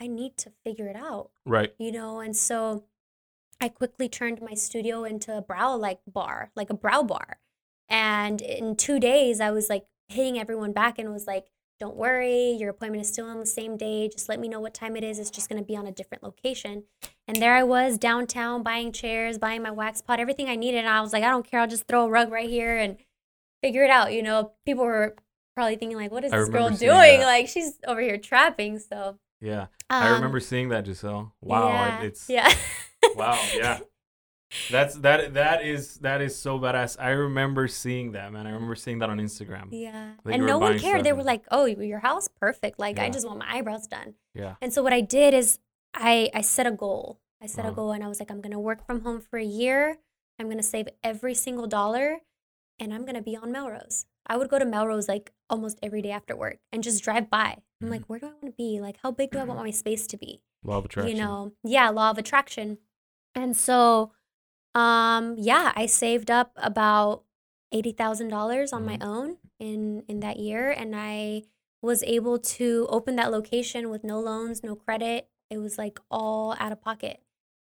[0.00, 2.84] I need to figure it out." right you know and so
[3.60, 7.38] i quickly turned my studio into a brow like bar like a brow bar
[7.90, 11.46] and in two days i was like hitting everyone back and was like
[11.80, 14.06] don't worry your appointment is still on the same day.
[14.06, 15.18] Just let me know what time it is.
[15.18, 16.84] It's just going to be on a different location.
[17.26, 20.78] And there i was downtown buying chairs buying my wax pot everything i needed.
[20.78, 21.60] And i was like i don't care.
[21.60, 22.98] I'll just throw a rug right here and
[23.62, 24.12] figure it out.
[24.12, 25.16] You know people were
[25.56, 27.20] probably thinking like what is I this girl doing?
[27.20, 27.26] that.
[27.26, 31.34] like she's over here trapping so yeah i um, remember seeing that giselle.
[31.40, 32.52] Wow yeah, it's yeah.
[33.16, 33.80] Wow, yeah.
[34.70, 36.96] That's that that is that is so badass.
[37.00, 38.46] I remember seeing that, man.
[38.46, 39.68] I remember seeing that on Instagram.
[39.70, 40.12] Yeah.
[40.26, 41.04] And no one cared.
[41.04, 42.78] They and- were like, "Oh, your house perfect.
[42.78, 44.56] Like I just want my eyebrows done." Yeah.
[44.60, 45.58] And so what I did is
[45.94, 47.20] I I set a goal.
[47.40, 47.72] I set Uh-huh.
[47.72, 49.98] a goal and I was like, I'm going to work from home for a year.
[50.38, 52.18] I'm going to save every single dollar
[52.78, 54.04] and I'm going to be on Melrose.
[54.26, 57.56] I would go to Melrose like almost every day after work and just drive by.
[57.80, 57.90] I'm Mhm.
[57.92, 58.78] like, where do I want to be?
[58.80, 60.42] Like how big do I want my space to be?
[60.64, 61.16] Law of attraction.
[61.16, 62.76] you know yeah law of attraction
[63.34, 64.12] and so
[64.74, 67.24] um yeah i saved up about
[67.74, 69.04] $80000 on my Mhm.
[69.06, 71.42] own in in that year and i
[71.82, 76.54] was able to open that location with no loans no credit it was like all
[76.58, 77.20] out of pocket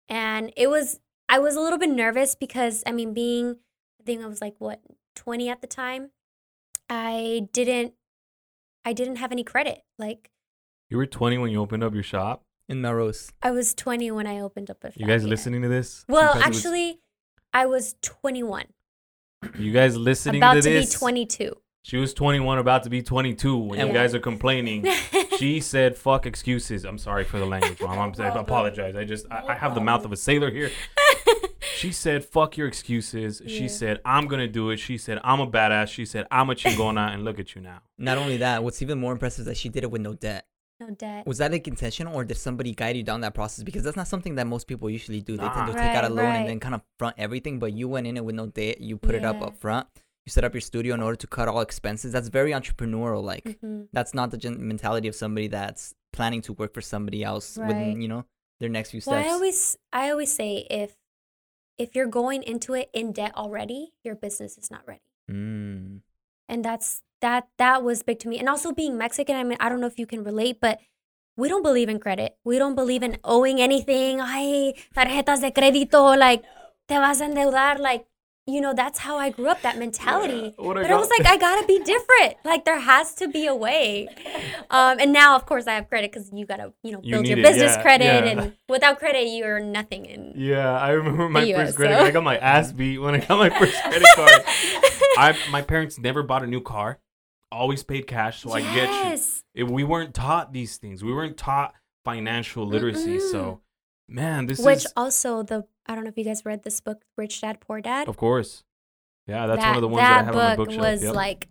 [0.09, 3.57] and it was i was a little bit nervous because i mean being
[3.99, 4.81] i think i was like what
[5.15, 6.11] 20 at the time
[6.89, 7.93] i didn't
[8.83, 10.29] i didn't have any credit like
[10.89, 12.43] you were 20 when you opened up your shop.
[12.67, 13.31] In Melrose.
[13.41, 14.99] I was 20 when I opened up a shop.
[14.99, 15.29] You guys yeah.
[15.29, 16.05] listening to this?
[16.07, 16.99] Well, Because it was- actually,
[17.53, 18.65] I was 21.
[19.59, 20.93] you guys listening About to to be this?
[20.93, 21.55] 22.
[21.83, 23.57] She was 21, about to be 22.
[23.57, 24.87] When you guys are complaining,
[25.37, 27.99] she said, "Fuck excuses." I'm sorry for the language, mom.
[27.99, 28.95] I'm, I apologize.
[28.95, 30.71] I just I, I have the mouth of a sailor here.
[31.75, 35.47] She said, "Fuck your excuses." She said, "I'm gonna do it." She said, "I'm a
[35.47, 37.81] badass." She said, "I'm a chingona," and look at you now.
[37.97, 40.45] Not only that, what's even more impressive is that she did it with no debt.
[40.79, 41.25] No debt.
[41.25, 43.63] Was that intentional, or did somebody guide you down that process?
[43.63, 45.37] Because that's not something that most people usually do.
[45.37, 45.81] They tend to Nah.
[45.81, 47.59] take out a Right, loan and then kind of front everything.
[47.59, 48.81] But you went in it with no debt.
[48.81, 49.45] You put it up Yeah.
[49.47, 49.87] up front.
[50.25, 52.11] You set up your studio in order to cut all expenses.
[52.11, 53.23] That's very entrepreneurial.
[53.23, 53.87] Like Mhm.
[53.93, 57.67] that's not the gen- mentality of somebody that's planning to work for somebody else Right.
[57.67, 58.25] within you know
[58.59, 59.13] their next few steps.
[59.15, 59.25] Well.
[59.25, 60.97] I always I always say if
[61.77, 65.01] if you're going into it in debt already, your business is not ready.
[65.29, 66.01] mm.
[66.47, 68.37] And that's that that was big to me.
[68.37, 70.77] And also being Mexican, I mean, I don't know if you can relate, but
[71.35, 72.37] we don't believe in credit.
[72.45, 74.21] We don't believe in owing anything.
[74.21, 76.43] Ay, tarjetas de crédito, like
[76.87, 78.05] te vas a endeudar, like
[78.47, 80.53] you know, that's how I grew up, that mentality.
[80.53, 82.35] Yeah, but I was like, I gotta be different.
[82.45, 84.07] Like there has to be a way.
[84.69, 87.25] Um, and now, of course, I have credit because you gotta, you know, You build
[87.27, 88.31] your it, business yeah, credit, yeah.
[88.31, 90.05] and without credit, you're nothing.
[90.07, 91.97] And Yeah, I remember my US, first credit.
[91.97, 94.41] so- I got my ass beat when I got my first credit card.
[95.17, 96.99] I my parents never bought a new car.
[97.55, 98.95] Always paid cash, so I get you.
[99.09, 99.43] yes.
[99.53, 101.03] It, we weren't taught these things.
[101.03, 103.19] We weren't taught financial literacy.
[103.19, 103.61] So,
[104.09, 107.03] man, this Which is also the I don't know if you guys read this book,
[107.17, 108.07] Rich Dad Poor Dad.
[108.07, 108.63] of course.
[109.27, 110.81] Yeah, that's that, one of the ones that, I that have on bookshelf.
[110.81, 111.15] was Yep.
[111.15, 111.47] like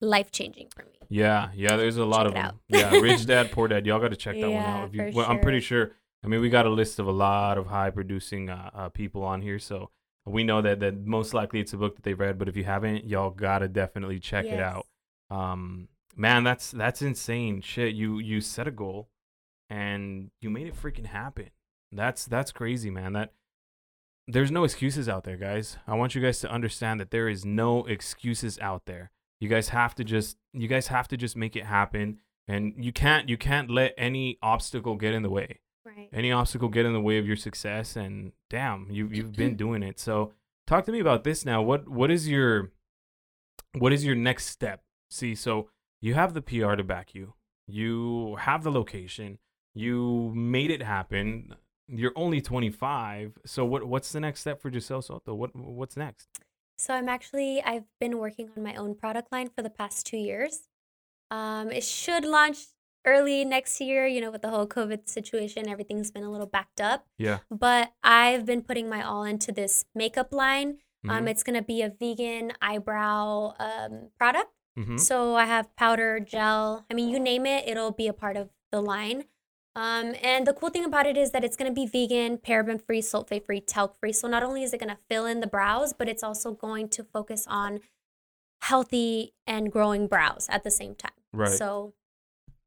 [0.00, 0.98] life changing for me.
[1.08, 1.76] Yeah, yeah.
[1.76, 2.60] There's a lot Check of them.
[2.68, 3.86] Yeah, Rich Dad Poor Dad.
[3.86, 4.88] Y'all got to check that one out.
[4.88, 5.86] If you, well, I'm pretty sure.
[5.86, 5.94] sure.
[6.24, 9.22] I mean, we got a list of a lot of high producing uh, uh, people
[9.22, 9.90] on here, so
[10.24, 12.38] we know that that most likely it's a book that they've read.
[12.38, 14.86] But if you haven't, y'all gotta definitely check it out.
[15.30, 17.60] Um, man, that's that's insane.
[17.60, 19.08] Shit, you you set a goal,
[19.68, 21.50] and you made it freaking happen.
[21.92, 23.12] That's that's crazy, man.
[23.12, 23.32] That
[24.28, 25.76] there's no excuses out there, guys.
[25.86, 29.10] I want you guys to understand that there is no excuses out there.
[29.40, 32.18] You guys have to just you guys have to just make it happen
[32.48, 35.60] and you can't you can't let any obstacle get in the way.
[35.84, 36.08] Right.
[36.12, 39.82] Any obstacle get in the way of your success and damn, you you've been doing
[39.82, 40.00] it.
[40.00, 40.32] So
[40.66, 41.62] talk to me about this now.
[41.62, 42.72] What what is your
[43.78, 44.82] what is your next step?
[45.10, 45.68] See, so
[46.00, 47.34] you have the PR to back you.
[47.66, 49.38] You have the location.
[49.74, 51.54] You made it happen.
[51.88, 53.38] You're only 25.
[53.44, 55.34] So what what's the next step for Giselle Soto?
[55.34, 56.28] What what's next?
[56.78, 60.16] So I'm actually I've been working on my own product line for the past two
[60.16, 60.68] years.
[61.30, 62.58] Um, it should launch
[63.04, 64.06] early next year.
[64.06, 67.06] You know, with the whole COVID situation, everything's been a little backed up.
[67.18, 67.38] Yeah.
[67.50, 70.78] But I've been putting my all into this makeup line.
[71.08, 71.30] Um, Mhm.
[71.30, 74.50] it's gonna be a vegan eyebrow um, product.
[74.76, 75.00] Mhm.
[75.00, 76.84] So I have powder, gel.
[76.90, 79.24] I mean, you name it, it'll be a part of the line.
[79.74, 82.80] Um, and the cool thing about it is that it's going to be vegan, paraben
[82.80, 84.12] free, sulfate free, talc free.
[84.12, 86.88] So not only is it going to fill in the brows, but it's also going
[86.90, 87.80] to focus on
[88.62, 91.12] healthy and growing brows at the same time.
[91.32, 91.50] Right.
[91.58, 91.94] So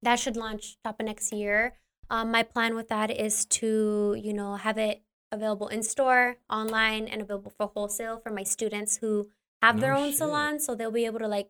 [0.03, 1.73] that should launch top of next year.
[2.11, 7.07] Um, my plan with that is to, you know, have it available in store, online,
[7.07, 9.29] and available for wholesale for my students who
[9.61, 10.17] have their own shit.
[10.17, 10.59] salon.
[10.59, 11.49] So they'll be able to like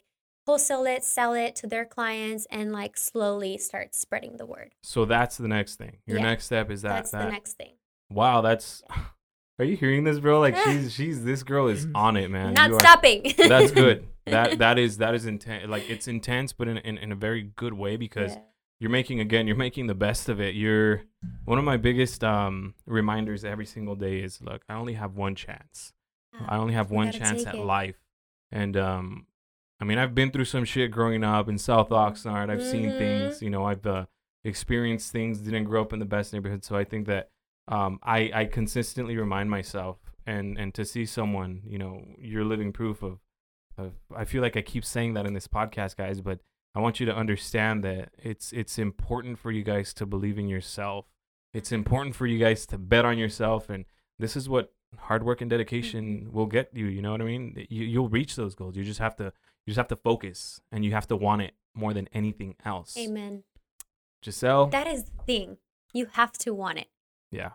[0.50, 4.74] wholesale it, sell it to their clients, and like slowly start spreading the word.
[4.82, 5.98] So that's the next thing.
[6.08, 6.24] Your Yeah.
[6.24, 7.74] next step is that That's that the next thing.
[8.10, 8.82] Wow, that's
[9.60, 10.40] Are you hearing this, bro?
[10.40, 12.54] Like she's she's this girl is on it, man.
[12.54, 13.34] Not You are- stopping.
[13.38, 14.08] that's good.
[14.26, 15.68] That that is that is intense.
[15.70, 18.42] Like it's intense, but in, in in a very good way because Yeah.
[18.80, 19.46] you're making again.
[19.48, 20.56] You're making the best of it.
[20.56, 21.02] You're
[21.46, 24.62] one of my biggest um reminders every single day is look.
[24.70, 25.94] I only have one chance.
[26.48, 27.62] I only have one chance at it.
[27.62, 28.00] life,
[28.52, 29.26] and um,
[29.80, 32.50] I mean I've been through some shit growing up in South Oxnard.
[32.50, 32.98] I've seen Mhm.
[32.98, 33.42] things.
[33.42, 34.06] You know, I've uh,
[34.44, 35.40] experienced things.
[35.40, 37.30] Didn't grow up in the best neighborhood, so I think that
[37.68, 42.74] um, I I consistently remind myself and and to see someone, you know, you're living
[42.74, 43.20] proof of
[43.78, 43.94] of.
[44.16, 46.40] I feel like I keep saying that in this podcast, guys, but
[46.76, 50.48] I want you to understand that it's it's important for you guys to believe in
[50.48, 51.06] yourself.
[51.54, 53.86] It's important for you guys to bet on yourself, and
[54.18, 56.88] this is what hard work and dedication will get you.
[56.88, 57.66] You know what I mean?
[57.70, 58.76] You you'll reach those goals.
[58.78, 59.32] You just have to
[59.70, 62.98] you just have to focus, and you have to want it more than anything else.
[62.98, 63.44] Amen.
[64.26, 65.58] Giselle, That is the thing.
[65.94, 66.88] You have to want it.
[67.30, 67.52] yeah,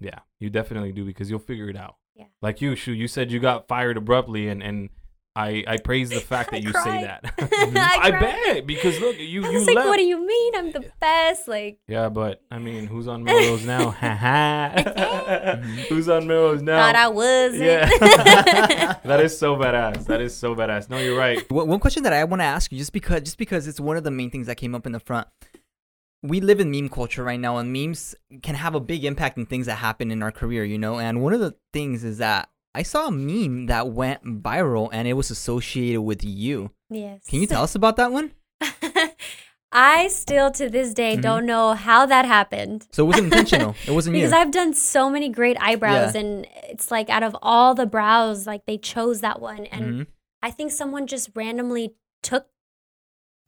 [0.00, 1.94] yeah, you definitely do because you'll figure it out.
[2.16, 2.24] Yeah.
[2.40, 4.90] Like you, Shu, you said you got fired abruptly, and and
[5.34, 7.24] I I praise the fact that I you say that.
[7.38, 9.88] I I, bet because look, you I you was like, left.
[9.88, 10.54] what do you mean?
[10.56, 11.48] I'm the best.
[11.48, 13.90] Like, Yeah, but I mean, who's on Melrose now?
[15.88, 16.78] who's on Melrose now?
[16.86, 17.62] thought I wasn't.
[17.62, 17.88] Yeah,
[19.04, 20.04] that is so badass.
[20.06, 20.90] That is so badass.
[20.90, 21.50] No, you're right.
[21.50, 23.96] One one question that I want to ask you, just because, just because it's one
[23.96, 25.28] of the main things that came up in the front.
[26.24, 28.14] We live in meme culture right now, and memes
[28.44, 31.00] can have a big impact in things that happen in our career, you know.
[31.00, 35.06] And one of the things is that I saw a meme that went viral, and
[35.06, 36.70] it was associated with you.
[36.90, 37.24] yes.
[37.28, 38.32] Can you tell us about that one?
[39.74, 41.22] I still to this day Mhm.
[41.22, 42.86] don't know how that happened.
[42.92, 43.74] So it wasn't intentional.
[43.86, 44.36] It wasn't because you.
[44.36, 46.20] I've done so many great eyebrows, Yeah.
[46.20, 50.06] and it's like out of all the brows, like they chose that one, and Mhm.
[50.42, 52.48] I think someone just randomly took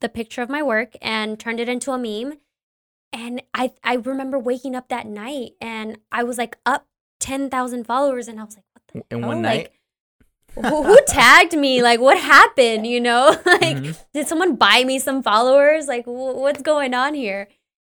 [0.01, 2.39] the picture of my work and turned it into a meme.
[3.13, 6.89] And I I remember waking up that night, and I was like up
[7.21, 8.65] ten thousand followers, and I was like,
[8.95, 9.29] In hell?
[9.29, 9.73] one Like,
[10.57, 10.65] night.
[10.71, 11.83] who, who tagged me?
[11.83, 12.87] Like, what happened?
[12.87, 14.05] You know, like, Mhm.
[14.13, 15.87] did someone buy me some followers?
[15.89, 17.49] Like, wh- what's going on here?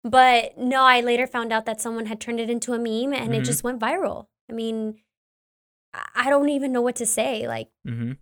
[0.04, 3.34] But no, I later found out that someone had turned it into a meme and
[3.34, 3.46] it Mhm.
[3.46, 4.26] just went viral.
[4.48, 4.96] I mean,
[5.92, 7.46] I- I don't even know what to say.
[7.48, 8.12] Like, Mm-hmm.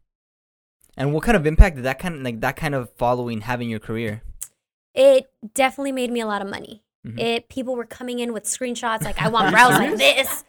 [0.96, 3.60] And what kind of impact did that kind of like that kind of following have
[3.60, 4.22] in your career?
[4.94, 6.84] it definitely made me a lot of money.
[7.04, 7.20] Mhm.
[7.20, 10.42] It people were coming in with screenshots like, I want brows like this.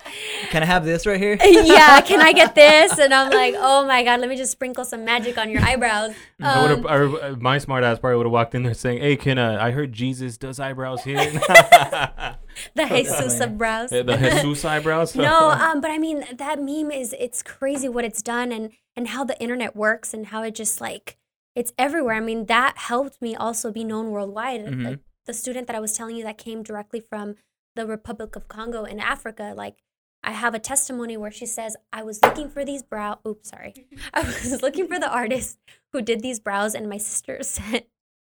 [0.51, 1.37] Can I have this right here?
[1.43, 2.97] yeah, can I get this?
[3.05, 6.13] And I'm like, oh my god, let me just sprinkle some magic on your eyebrows.
[6.41, 8.99] I would Um, have, uh, my smart ass probably would have walked in there saying,
[9.01, 11.17] "Hey, can uh, I heard Jesus does eyebrows here?
[11.19, 13.57] the Jesus eyebrows.
[13.57, 13.89] brows.
[13.89, 18.21] the Jesus eyebrows." no, um, but I mean that meme is it's crazy what it's
[18.21, 21.17] done and and how the internet works and how it just like
[21.55, 22.15] it's everywhere.
[22.15, 24.61] I mean that helped me also be known worldwide.
[24.65, 24.85] Mm-hmm.
[24.85, 27.36] Like the student that I was telling you that came directly from
[27.76, 29.82] the Republic of Congo in Africa, like
[30.23, 33.19] I have a testimony where she says, I was looking for these brow.
[33.28, 33.73] Oops, sorry.
[34.13, 35.59] I was looking for the artist
[35.93, 37.86] who did these brows, and my sister said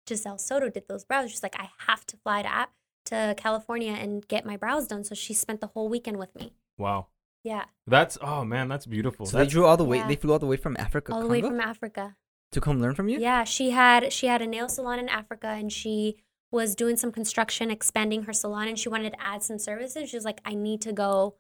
[0.07, 1.31] Giselle Soto did those brows.
[1.31, 2.67] She's like, I have to fly to
[3.05, 5.03] to California and get my brows done.
[5.05, 6.51] So she spent the whole weekend with me.
[6.77, 7.07] Wow.
[7.43, 9.25] Yeah, That's oh man, that's beautiful.
[9.25, 9.97] So they drew all the way.
[9.97, 10.07] Yeah.
[10.07, 12.17] They flew all the way from Africa, all the way from Africa.
[12.51, 13.19] to come learn from you.
[13.19, 16.17] Yeah, she had she had a nail salon in Africa, and she
[16.51, 20.09] was doing some construction, expanding her salon, and she wanted to add some services.
[20.09, 21.35] She was like, I need to go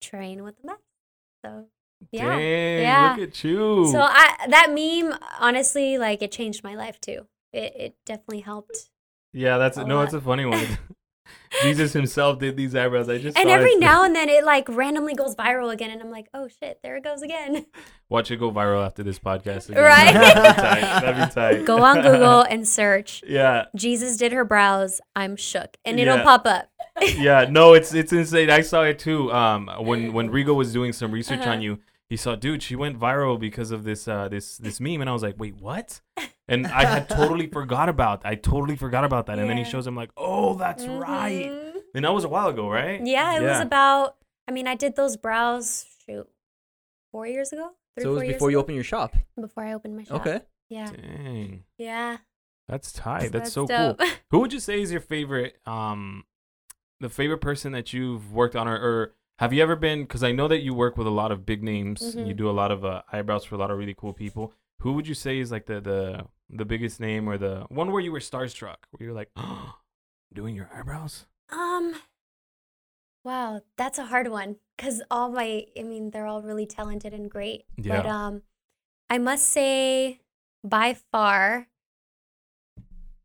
[0.00, 0.80] train with the best.
[1.44, 1.66] So
[2.10, 3.14] yeah, Dang, yeah.
[3.16, 3.88] look at you.
[3.90, 7.26] So I that meme, honestly, like it changed my life too.
[7.52, 8.90] It it definitely helped.
[9.32, 10.04] yeah, that's a no, lot.
[10.04, 10.66] it's a funny one.
[11.62, 13.08] Jesus himself did these eyebrows.
[13.08, 16.10] I just And every now and then it like randomly goes viral again, and I'm
[16.10, 17.66] like, oh shit, there it goes again.
[18.08, 19.68] watch it go viral after this podcast.
[19.68, 19.82] again.
[19.82, 20.12] Right.
[20.14, 20.80] That'd be tight.
[21.02, 21.64] That'd be tight.
[21.66, 25.00] Go on Google and search yeah, Jesus did her brows.
[25.14, 26.68] I'm shook, and it'll pop up.
[27.16, 27.46] yeah.
[27.48, 28.50] No, it's it's insane.
[28.50, 29.32] I saw it too.
[29.32, 31.50] Um, when when Rigo was doing some research Uh-huh.
[31.50, 35.00] on you, he saw, dude, she went viral because of this uh this this meme,
[35.00, 36.00] and I was like, wait, what?
[36.48, 38.22] And I had totally forgot about.
[38.24, 39.38] I totally forgot about that.
[39.38, 41.50] And then he shows him like, oh, that's right.
[41.50, 41.72] Mhm.
[41.94, 43.00] And that was a while ago, right?
[43.04, 44.16] Yeah, it was about.
[44.48, 46.28] I mean, I did those brows shoot
[47.12, 47.70] four years ago.
[47.96, 48.62] Three, So it was four years before you ago?
[48.64, 49.14] open your shop.
[49.40, 50.20] Before I opened my shop.
[50.20, 50.40] Okay.
[50.68, 50.90] Yeah.
[50.90, 52.16] Dang, Yeah.
[52.68, 53.30] that's tight.
[53.32, 53.98] That's, so dope.
[53.98, 54.08] cool.
[54.30, 55.58] Who would you say is your favorite?
[55.66, 56.24] Um,
[57.00, 60.02] the favorite person that you've worked on, or, or have you ever been?
[60.02, 62.00] Because I know that you work with a lot of big names.
[62.14, 64.54] and You do a lot of uh, eyebrows for a lot of really cool people.
[64.82, 68.00] Who would you say is like the the the biggest name, or the one where
[68.02, 69.76] you were starstruck, where you're like, oh,
[70.34, 71.26] doing your eyebrows?
[71.50, 71.94] um.
[73.24, 77.30] Wow, that's a hard one because all my, I mean, they're all really talented and
[77.30, 77.66] great.
[77.76, 77.98] yeah.
[78.02, 78.42] But um,
[79.08, 80.18] I must say,
[80.64, 81.68] by far,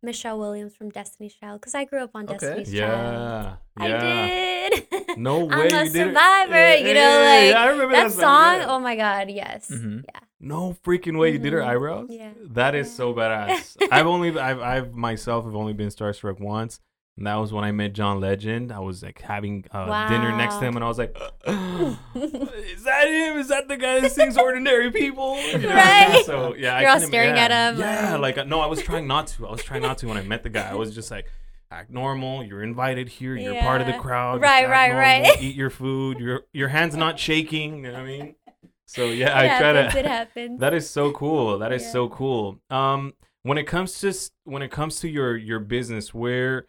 [0.04, 2.34] Michelle Williams from Destiny's Child because I grew up on Okay.
[2.38, 3.58] Destiny's Child.
[3.80, 3.98] Yeah, yeah.
[3.98, 5.18] I did.
[5.18, 5.94] No way I'm you a did it.
[5.94, 6.54] survivor.
[6.54, 8.56] Yeah, you know, yeah, like yeah, I remember that that song, song.
[8.60, 8.66] yeah.
[8.70, 9.72] Oh my god, yes.
[9.72, 10.02] mm-hmm.
[10.08, 10.20] Yeah.
[10.40, 11.68] No freaking way you did her Mhm.
[11.68, 12.08] eyebrows.
[12.12, 12.30] Yeah.
[12.52, 13.76] That is so badass.
[13.92, 16.80] I've only I've I've myself have only been starstruck once.
[17.18, 18.72] And that was when I met John Legend.
[18.72, 21.18] I was like having uh, dinner next to him, and I was like,
[21.48, 23.40] "Is that him?
[23.40, 25.36] Is that the guy that sings "Ordinary People"?
[25.42, 25.70] You know?
[25.74, 26.24] Right.
[26.28, 27.46] So yeah, I You're all staring yeah.
[27.46, 29.48] at him, Yeah, like no, I was trying not to.
[29.48, 30.70] I was trying not to when I met the guy.
[30.70, 31.26] I was just like,
[31.72, 32.44] act normal.
[32.44, 33.36] You're invited here.
[33.36, 34.40] You're part of the crowd.
[34.42, 35.38] Right, right, normal, right.
[35.42, 36.20] Eat your food.
[36.20, 37.78] Your your hands not shaking.
[37.84, 38.36] You know what I mean?
[38.88, 40.00] So yeah, I try happens, to.
[40.00, 40.60] It happens.
[40.60, 41.60] That is so cool.
[41.60, 41.92] That is Yeah.
[41.92, 42.60] so cool.
[42.70, 43.14] Um,
[43.44, 44.14] when it comes to
[44.46, 46.68] when it comes to your your business, where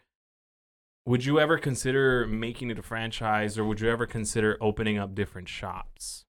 [1.05, 5.15] would you ever consider making it a franchise, or would you ever consider opening up
[5.15, 6.25] different shops?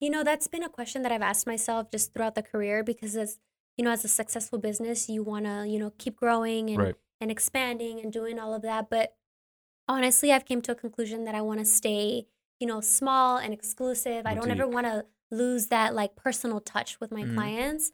[0.00, 3.16] You know, that's been a question that I've asked myself just throughout the career because
[3.16, 3.38] as
[3.76, 6.94] you know, as a successful business, you want to, you know, keep growing and Right.
[7.20, 9.14] and expanding and doing all of that, but
[9.88, 12.26] honestly, I've came to a conclusion that I want to stay,
[12.60, 14.26] you know, small and exclusive.
[14.26, 17.34] I don't ever want to lose that like personal touch with my Mhm.
[17.34, 17.92] clients.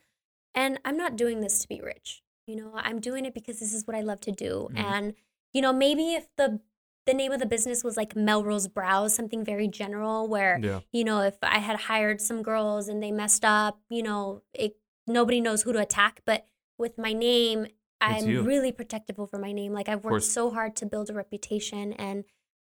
[0.55, 2.23] And I'm not doing this to be rich.
[2.47, 4.69] You know, I'm doing it because this is what I love to do.
[4.73, 4.79] Mhm.
[4.79, 5.15] And
[5.53, 6.61] you know, maybe if the
[7.07, 10.81] the name of the business was like Melrose Brows, something very general where Yeah.
[10.93, 14.79] you know, if I had hired some girls and they messed up, you know, it
[15.07, 16.23] nobody knows who to attack.
[16.25, 16.47] But
[16.79, 17.67] with my name,
[18.01, 18.43] I'm you.
[18.43, 19.73] really protective over my name.
[19.73, 22.25] Like I've worked so hard to build a reputation and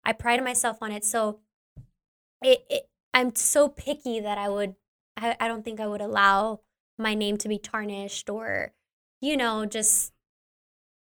[0.04, 1.04] I pride myself on it.
[1.04, 1.40] So
[2.42, 4.74] it, it I'm so picky that I would
[5.16, 6.60] I, I don't think I would allow
[6.98, 8.72] my name to be tarnished or,
[9.20, 10.12] you know, just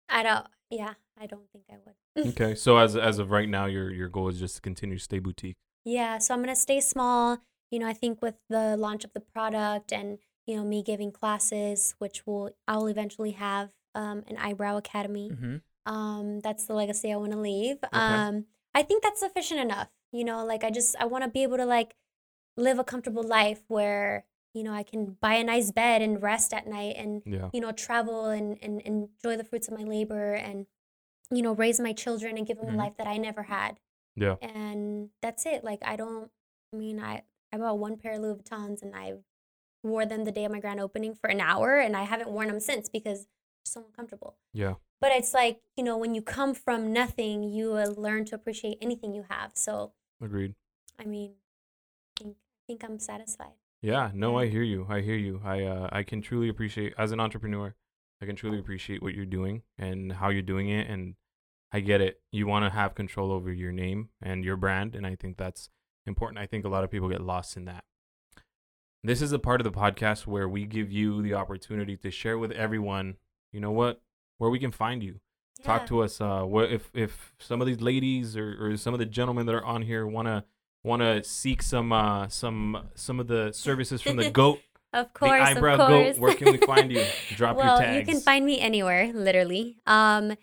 [0.08, 1.96] I don't yeah, I don't think I would.
[2.30, 2.54] Okay.
[2.56, 5.20] So as as of right now, your your goal is just to continue to stay
[5.20, 5.58] boutique.
[5.86, 7.38] Yeah, so I'm gonna stay small.
[7.72, 11.12] You know, I think with the launch of the product and you know me giving
[11.12, 15.30] classes, which will I'll eventually have um, an eyebrow academy.
[15.30, 15.58] Mm-hmm.
[15.92, 17.78] Um, that's the legacy I want to leave.
[17.94, 19.90] Um, I think that's sufficient enough.
[20.12, 21.96] You know, like I just I want to be able to like
[22.58, 26.54] live a comfortable life where you know I can buy a nice bed and rest
[26.54, 27.50] at night and Yeah.
[27.54, 30.66] you know travel and, and enjoy the fruits of my labor and
[31.32, 32.74] you know raise my children and give them Mhm.
[32.74, 33.80] a life that I never had
[34.16, 34.36] Yeah.
[34.42, 35.64] and that's it.
[35.64, 36.32] Like I don't.
[36.74, 39.14] I mean, I I bought one pair of Louis Vuittons and I
[39.84, 42.48] wore them the day of my grand opening for an hour, and I haven't worn
[42.48, 44.38] them since because they're so uncomfortable.
[44.54, 44.76] Yeah.
[45.00, 48.78] But it's like you know, when you come from nothing, you uh, learn to appreciate
[48.82, 49.52] anything you have.
[49.56, 50.56] So Agreed.
[51.00, 51.32] I mean,
[52.20, 53.54] I think I think I'm satisfied.
[53.82, 54.86] Yeah, no, I hear you.
[54.90, 55.42] I hear you.
[55.44, 57.76] I uh, I can truly appreciate as an entrepreneur.
[58.22, 61.16] I can truly appreciate what you're doing and how you're doing it, and
[61.72, 62.22] I get it.
[62.32, 65.70] You want to have control over your name and your brand, and I think that's
[66.06, 66.40] important.
[66.40, 67.86] I think a lot of people get lost in that.
[69.02, 72.38] This is a part of the podcast where we give you the opportunity to share
[72.38, 73.16] with everyone.
[73.54, 74.02] You know what?
[74.38, 75.22] Where we can find you.
[75.64, 76.22] Talk to us.
[76.22, 79.56] Uh, what if if some of these ladies or, or some of the gentlemen that
[79.56, 80.44] are on here want to
[80.84, 84.60] want to seek some uh some some of the services from the goat,
[84.94, 86.16] Of course, the eyebrow of course.
[86.16, 87.04] goat, where can we find you?
[87.36, 88.08] Drop well, your tags.
[88.08, 89.78] you can find me anywhere, literally.
[89.86, 90.36] Um,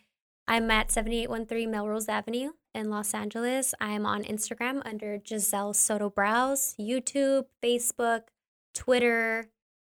[0.48, 3.74] I'm at 7813 Melrose Avenue in Los Angeles.
[3.80, 8.22] I'm on Instagram under Giselle Soto Brows, YouTube, Facebook,
[8.74, 9.48] Twitter.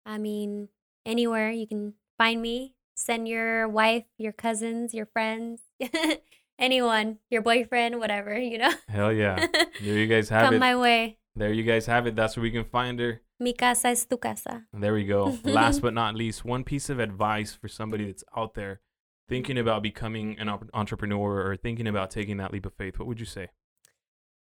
[0.06, 0.68] I mean,
[1.06, 2.74] anywhere you can find me.
[3.02, 5.62] Send your wife, your cousins, your friends,
[6.60, 8.72] anyone, your boyfriend, whatever, you know.
[8.88, 9.48] Hell yeah.
[9.82, 10.58] There you guys have Come it.
[10.58, 11.18] Come my way.
[11.36, 12.16] there you guys have it.
[12.16, 13.22] That's where we can find her.
[13.40, 14.66] Mi casa es tu casa.
[14.72, 15.36] There we go.
[15.44, 18.82] Last but not least, one piece of advice for somebody that's out there
[19.28, 23.00] thinking about becoming an entrepreneur or thinking about taking that leap of faith.
[23.00, 23.48] What would you say?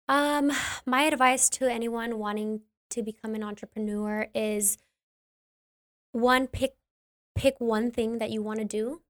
[0.09, 0.51] Um,
[0.85, 4.77] my advice to anyone wanting to become an entrepreneur is
[6.11, 6.75] one pick
[7.41, 9.01] pick one thing that you want to do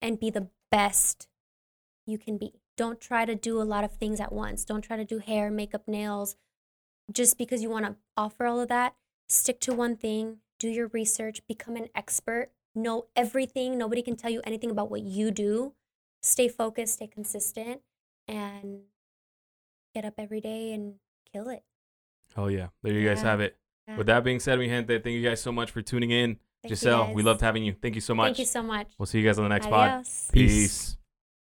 [0.00, 1.26] and be the best
[2.06, 2.52] you can be.
[2.76, 4.64] Don't try to do a lot of things at once.
[4.64, 6.36] Don't try to do hair, makeup, nails
[7.12, 8.94] just because you want to offer all of that.
[9.28, 13.76] Stick to one thing, do your research, become an expert, know everything.
[13.76, 15.74] Nobody can tell you anything about what you do.
[16.22, 17.80] Stay focused, stay consistent,
[18.28, 18.82] and
[19.96, 20.94] get up every day and
[21.32, 21.64] kill it.
[22.36, 22.68] Oh, yeah.
[22.84, 23.56] There you guys have it.
[23.88, 23.96] Yeah.
[23.96, 26.38] With that being said, mi gente, thank you guys so much for tuning in.
[26.62, 27.74] Thank Giselle, we loved having you.
[27.80, 28.26] Thank you so much.
[28.26, 28.88] Thank you so much.
[28.98, 30.04] We'll see you guys on the next pod.
[30.04, 30.30] Peace.
[30.32, 30.96] Peace.